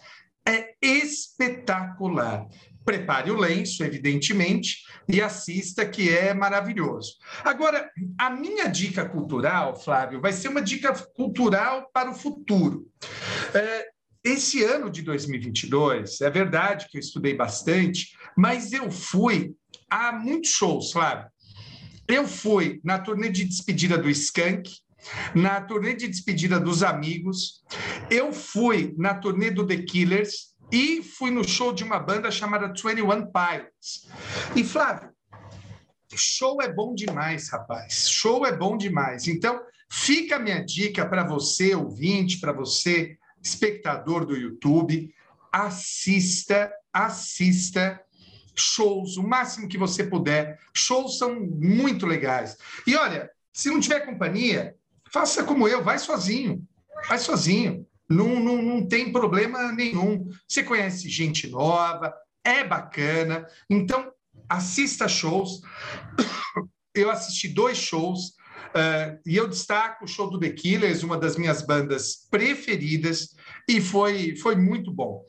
[0.45, 2.49] É espetacular
[2.89, 7.17] prepare o lenço, evidentemente, e assista, que é maravilhoso.
[7.45, 12.87] Agora, a minha dica cultural, Flávio, vai ser uma dica cultural para o futuro.
[13.53, 13.89] É,
[14.25, 19.53] esse ano de 2022, é verdade que eu estudei bastante, mas eu fui
[19.91, 21.27] a muitos shows, Flávio.
[22.09, 24.71] Eu fui na turnê de despedida do Skank,
[25.35, 27.63] na turnê de despedida dos Amigos,
[28.11, 32.69] eu fui na turnê do The Killers, e fui no show de uma banda chamada
[32.69, 34.09] 21 Pilots.
[34.55, 35.11] E Flávio,
[36.15, 38.09] show é bom demais, rapaz.
[38.09, 39.27] Show é bom demais.
[39.27, 39.61] Então,
[39.91, 45.13] fica a minha dica para você, ouvinte, para você, espectador do YouTube,
[45.53, 48.01] assista, assista
[48.61, 50.59] shows o máximo que você puder.
[50.75, 52.57] Shows são muito legais.
[52.87, 54.75] E olha, se não tiver companhia,
[55.13, 56.67] faça como eu, vai sozinho.
[57.09, 60.29] Vai sozinho não, não, não tem problema nenhum.
[60.47, 63.47] Você conhece gente nova, é bacana.
[63.69, 64.11] Então,
[64.49, 65.61] assista shows.
[66.95, 68.31] Eu assisti dois shows
[68.69, 73.37] uh, e eu destaco o show do The Killers, uma das minhas bandas preferidas,
[73.69, 75.25] e foi, foi muito bom.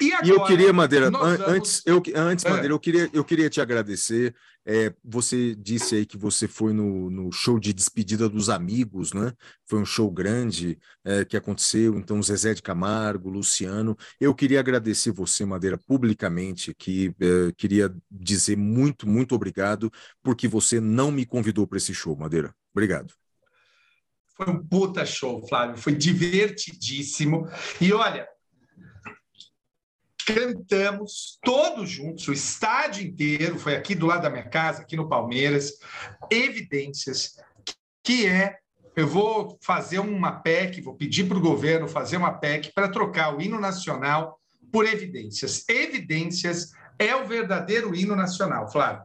[0.00, 2.50] E, agora, e eu queria, Madeira, an antes, eu, antes, é.
[2.50, 4.34] Madeira, eu queria, eu queria te agradecer.
[4.66, 9.32] É, você disse aí que você foi no, no, show de despedida dos amigos, né?
[9.66, 11.96] Foi um show grande é, que aconteceu.
[11.98, 13.96] Então, Zezé de Camargo, Luciano.
[14.18, 19.92] Eu queria agradecer você, Madeira, publicamente, que é, queria dizer muito, muito obrigado,
[20.22, 22.54] porque você não me convidou para esse show, Madeira.
[22.72, 23.12] Obrigado.
[24.36, 25.76] Foi um puta show, Flávio.
[25.76, 27.48] Foi divertidíssimo.
[27.80, 28.26] E olha,
[30.26, 35.08] cantamos todos juntos, o estádio inteiro, foi aqui do lado da minha casa, aqui no
[35.08, 35.72] Palmeiras,
[36.30, 37.36] Evidências,
[38.02, 38.56] que é,
[38.96, 43.36] eu vou fazer uma PEC, vou pedir para o governo fazer uma PEC para trocar
[43.36, 44.40] o hino nacional
[44.72, 45.64] por Evidências.
[45.68, 49.04] Evidências é o verdadeiro hino nacional, Flávio.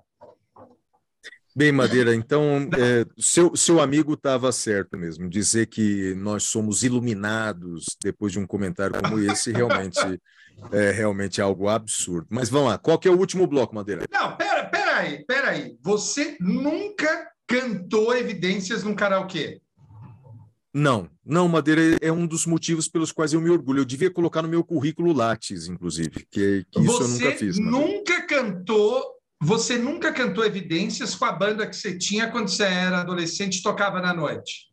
[1.59, 5.29] Bem, Madeira, então é, seu, seu amigo estava certo mesmo.
[5.29, 9.99] Dizer que nós somos iluminados depois de um comentário como esse realmente
[10.71, 12.27] é realmente algo absurdo.
[12.29, 14.05] Mas vamos lá, qual que é o último bloco, Madeira?
[14.09, 15.75] Não, pera, pera aí, pera aí.
[15.81, 19.59] Você nunca cantou evidências num karaokê?
[20.73, 23.81] Não, não, Madeira é um dos motivos pelos quais eu me orgulho.
[23.81, 27.55] Eu devia colocar no meu currículo Lattes, inclusive, que, que isso você eu nunca fiz.
[27.57, 29.03] Você nunca cantou,
[29.41, 33.63] você nunca cantou evidências com a banda que você tinha quando você era adolescente e
[33.63, 34.69] tocava na noite?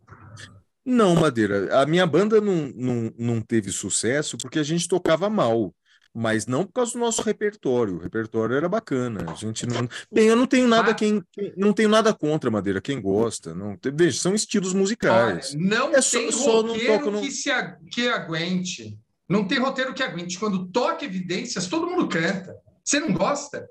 [0.84, 1.80] Não, Madeira.
[1.80, 5.74] A minha banda não, não, não teve sucesso porque a gente tocava mal.
[6.18, 7.96] Mas não por causa do nosso repertório.
[7.96, 9.30] O repertório era bacana.
[9.30, 9.86] A gente não.
[10.10, 11.22] Bem, eu não tenho nada quem,
[11.58, 12.80] não tenho nada contra Madeira.
[12.80, 13.76] Quem gosta, não.
[13.92, 15.54] Veja, são estilos musicais.
[15.54, 17.50] Olha, não é tem só, roteiro só não que se
[17.92, 18.98] que aguente.
[19.28, 20.38] Não tem roteiro que aguente.
[20.38, 22.56] Quando toca evidências, todo mundo canta.
[22.82, 23.68] Você não gosta?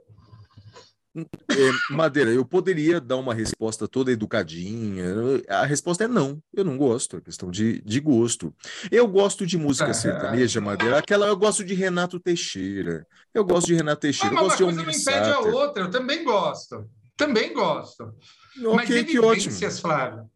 [1.16, 5.05] É, Madeira, eu poderia dar uma resposta toda educadinha.
[5.47, 8.53] A resposta é não, eu não gosto, é questão de, de gosto.
[8.91, 13.07] Eu gosto de música sertaneja, Madeira, aquela eu gosto de Renato Teixeira.
[13.34, 15.84] Eu gosto de Renato Teixeira, mas eu gosto uma de coisa não impede a outra,
[15.84, 16.89] eu também gosto.
[17.16, 18.13] Também gosto.
[18.57, 19.72] Okay, mas que ótimo.
[19.72, 20.30] Flávio.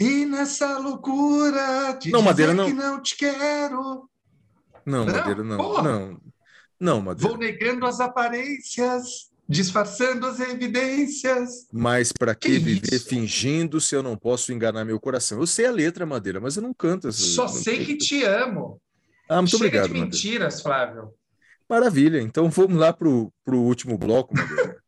[0.00, 2.66] E nessa loucura de não, Madeira, não.
[2.66, 4.08] que não te quero.
[4.84, 5.56] Não, Madeira, não.
[5.56, 6.20] Não, não.
[6.80, 7.28] não Madeira.
[7.28, 11.66] Vou negando as aparências disfarçando as evidências.
[11.72, 13.06] Mas para que, que viver isso?
[13.08, 15.40] fingindo se eu não posso enganar meu coração?
[15.40, 17.12] Eu sei a letra, Madeira, mas eu não canto.
[17.12, 17.86] Só sei canto.
[17.86, 18.80] que te amo.
[19.28, 19.88] Ah, muito Chega obrigado.
[19.88, 20.92] de mentiras, Madeira.
[20.92, 21.14] Flávio.
[21.68, 22.20] Maravilha.
[22.20, 24.82] Então vamos lá para o último bloco, Madeira.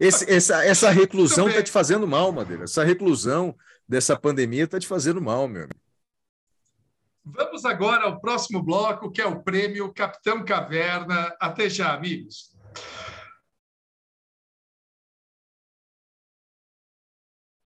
[0.00, 2.64] Esse, essa, essa reclusão está te fazendo mal, Madeira.
[2.64, 3.54] Essa reclusão
[3.86, 5.80] dessa pandemia está te fazendo mal, meu amigo.
[7.24, 11.34] Vamos agora ao próximo bloco, que é o prêmio Capitão Caverna.
[11.38, 12.50] Até já, amigos.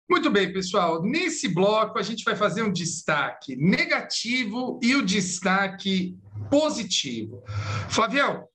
[0.08, 1.02] Muito bem, pessoal.
[1.02, 6.16] Nesse bloco, a gente vai fazer um destaque negativo e o destaque
[6.50, 7.42] positivo.
[7.88, 8.46] Flavião,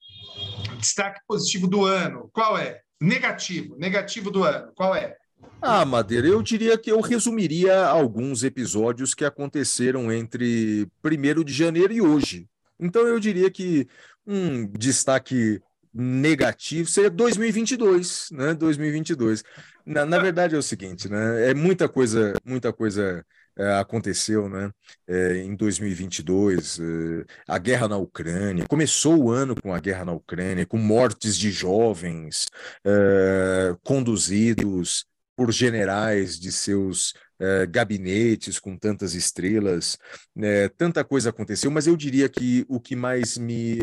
[0.77, 2.81] destaque positivo do ano, qual é?
[3.01, 5.15] Negativo, negativo do ano, qual é?
[5.61, 11.93] Ah, Madeira, eu diria que eu resumiria alguns episódios que aconteceram entre 1 de janeiro
[11.93, 12.47] e hoje.
[12.79, 13.87] Então eu diria que
[14.25, 15.61] um destaque
[15.93, 18.53] negativo seria 2022, né?
[18.53, 19.43] 2022.
[19.85, 21.49] Na, na verdade é o seguinte, né?
[21.49, 23.25] É muita coisa, muita coisa
[23.57, 24.71] é, aconteceu, né?
[25.07, 28.65] É, em 2022, é, a guerra na Ucrânia.
[28.67, 32.45] Começou o ano com a guerra na Ucrânia, com mortes de jovens
[32.85, 35.05] é, conduzidos
[35.39, 39.97] por generais de seus eh, gabinetes com tantas estrelas,
[40.35, 43.77] né, tanta coisa aconteceu, mas eu diria que o que mais me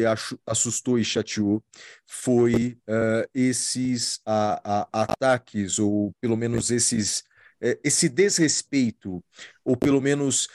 [0.47, 1.65] assustou e chateou
[2.05, 4.61] foi uh, esses a,
[4.93, 7.25] a, ataques, ou pelo menos esses
[7.63, 9.25] eh, esse desrespeito,
[9.65, 10.49] ou pelo menos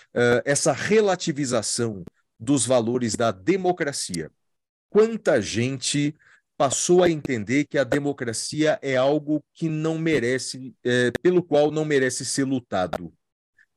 [0.45, 2.03] essa relativização
[2.39, 4.29] dos valores da democracia.
[4.87, 6.15] Quanta gente
[6.61, 11.83] passou a entender que a democracia é algo que não merece, é, pelo qual não
[11.83, 13.11] merece ser lutado.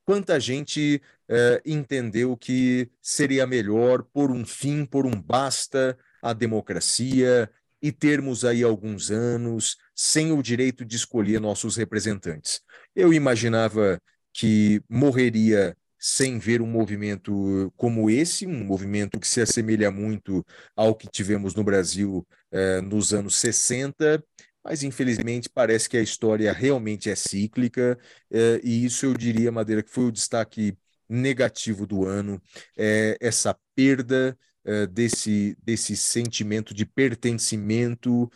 [0.04, 7.50] Quanta gente é, entendeu que seria melhor por um fim, por um basta à democracia
[7.80, 12.60] e termos aí alguns anos sem o direito de escolher nossos representantes.
[12.94, 13.98] Eu imaginava
[14.30, 15.74] que morreria
[16.06, 20.44] sem ver um movimento como esse, um movimento que se assemelha muito
[20.76, 24.22] ao que tivemos no Brasil eh, nos anos 60,
[24.62, 27.98] mas infelizmente parece que a história realmente é cíclica,
[28.30, 30.76] eh, e isso eu diria, Madeira, que foi o destaque
[31.08, 32.38] negativo do ano,
[32.76, 38.30] é essa perda eh, desse, desse sentimento de pertencimento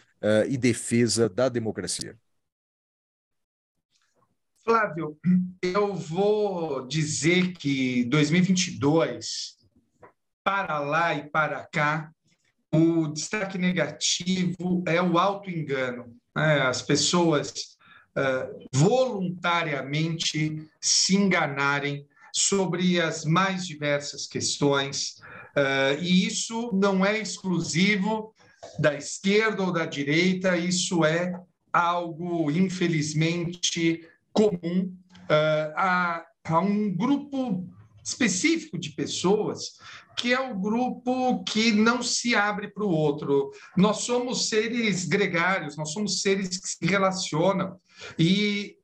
[0.49, 2.19] e defesa da democracia.
[4.69, 5.17] Flávio,
[5.63, 9.57] eu vou dizer que 2022,
[10.45, 12.11] para lá e para cá,
[12.71, 16.15] o destaque negativo é o auto-engano.
[16.37, 16.61] Né?
[16.61, 17.79] As pessoas
[18.15, 25.15] uh, voluntariamente se enganarem sobre as mais diversas questões,
[25.57, 28.35] uh, e isso não é exclusivo
[28.79, 31.33] da esquerda ou da direita, isso é
[31.73, 34.07] algo, infelizmente,
[34.39, 37.69] comum uh, a, a um grupo
[38.05, 39.79] específico de pessoas
[40.17, 43.53] que é o grupo que não se abre para o outro.
[43.77, 47.79] Nós somos seres gregários, nós somos seres que se relacionam
[48.19, 48.77] e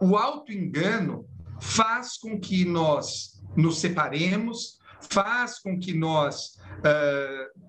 [0.00, 1.26] o auto-engano
[1.60, 7.60] faz com que nós nos separemos, faz com que nós, uh,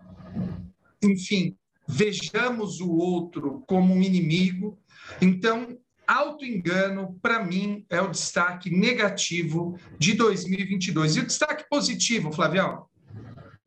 [1.03, 1.55] enfim,
[1.87, 4.79] vejamos o outro como um inimigo.
[5.21, 5.77] Então,
[6.11, 11.15] Auto-engano, para mim, é o destaque negativo de 2022.
[11.15, 12.85] E o destaque positivo, Flavião?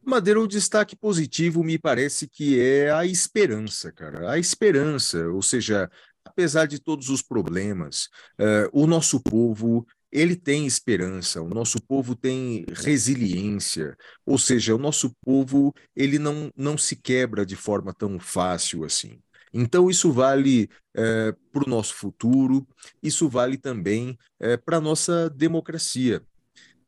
[0.05, 4.31] Madeira, o destaque positivo me parece que é a esperança, cara.
[4.31, 5.91] A esperança, ou seja,
[6.23, 12.15] apesar de todos os problemas, uh, o nosso povo ele tem esperança, o nosso povo
[12.15, 18.21] tem resiliência, ou seja, o nosso povo ele não, não se quebra de forma tão
[18.21, 19.19] fácil assim.
[19.57, 22.67] Então, isso vale é, para o nosso futuro,
[23.01, 26.21] isso vale também é, para a nossa democracia.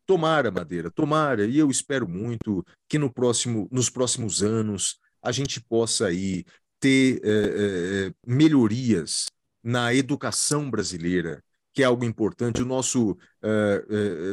[0.05, 5.61] Tomara, Madeira, tomara, e eu espero muito que no próximo, nos próximos anos a gente
[5.61, 6.43] possa aí
[6.79, 9.27] ter é, melhorias
[9.63, 11.41] na educação brasileira,
[11.73, 12.61] que é algo importante.
[12.61, 13.17] O nosso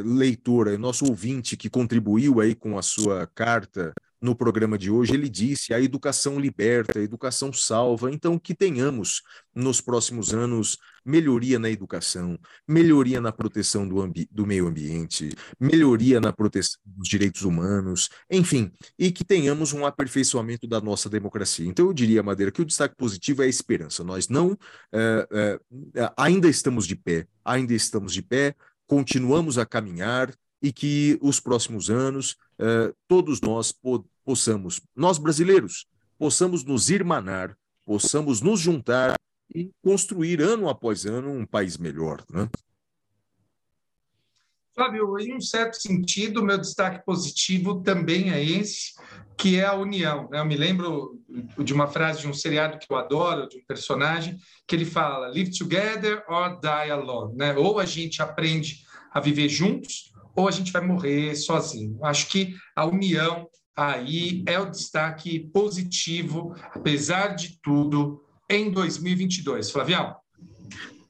[0.03, 3.93] leitor, o nosso ouvinte que contribuiu aí com a sua carta
[4.25, 8.11] no programa de hoje, ele disse: a educação liberta, a educação salva.
[8.11, 9.21] Então, que tenhamos
[9.53, 16.33] nos próximos anos melhoria na educação, melhoria na proteção do, do meio ambiente, melhoria na
[16.33, 21.67] proteção dos direitos humanos, enfim, e que tenhamos um aperfeiçoamento da nossa democracia.
[21.67, 24.03] Então, eu diria, Madeira, que o destaque positivo é a esperança.
[24.03, 24.57] Nós não
[24.91, 28.55] é, é, ainda estamos de pé, ainda estamos de pé,
[28.87, 33.71] continuamos a caminhar e que os próximos anos eh, todos nós
[34.25, 35.85] possamos, nós brasileiros,
[36.17, 37.55] possamos nos irmanar,
[37.85, 39.15] possamos nos juntar
[39.53, 42.23] e construir ano após ano um país melhor.
[42.29, 42.49] Né?
[44.75, 48.93] Fábio, em um certo sentido, meu destaque positivo também é esse,
[49.37, 50.27] que é a união.
[50.29, 50.39] Né?
[50.39, 51.21] Eu me lembro
[51.63, 55.29] de uma frase de um seriado que eu adoro, de um personagem, que ele fala:
[55.29, 57.37] live together or die alone.
[57.37, 57.55] Né?
[57.55, 61.97] Ou a gente aprende a viver juntos, ou a gente vai morrer sozinho.
[62.03, 69.71] Acho que a união aí é o destaque positivo, apesar de tudo, em 2022.
[69.71, 70.15] Flavião.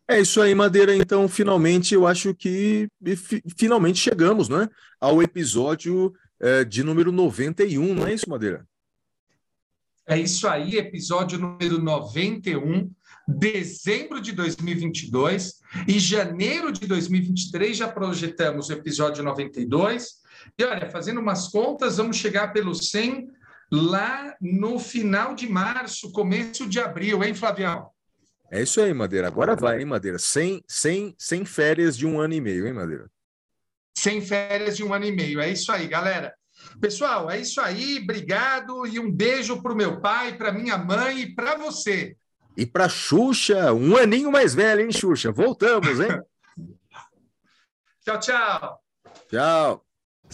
[0.07, 0.95] É isso aí, Madeira.
[0.95, 2.87] Então, finalmente, eu acho que
[3.57, 8.65] finalmente chegamos né, ao episódio é, de número 91, não é isso, Madeira?
[10.07, 12.91] É isso aí, episódio número 91,
[13.27, 15.55] dezembro de 2022
[15.87, 20.23] e janeiro de 2023 já projetamos o episódio 92.
[20.57, 23.29] E olha, fazendo umas contas, vamos chegar pelo 100
[23.71, 27.89] lá no final de março, começo de abril, hein, Flavião?
[28.51, 29.27] É isso aí, Madeira.
[29.27, 30.19] Agora vai, hein, Madeira?
[30.19, 33.09] Sem, sem, sem férias de um ano e meio, hein, Madeira?
[33.97, 35.39] Sem férias de um ano e meio.
[35.39, 36.33] É isso aí, galera.
[36.79, 37.99] Pessoal, é isso aí.
[38.01, 42.15] Obrigado e um beijo para o meu pai, para minha mãe e para você.
[42.55, 45.31] E para Xuxa, um aninho mais velho, hein, Xuxa?
[45.31, 46.21] Voltamos, hein?
[48.05, 48.79] tchau, tchau.
[49.29, 49.84] Tchau.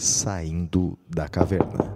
[0.04, 1.94] Saindo da caverna.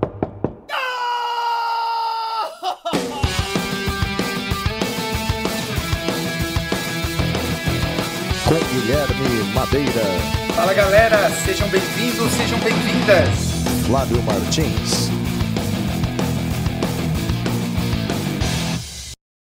[8.45, 9.91] Com Guilherme Madeira.
[10.55, 13.29] Fala galera, sejam bem-vindos, sejam bem-vindas.
[13.89, 15.26] Flávio Martins.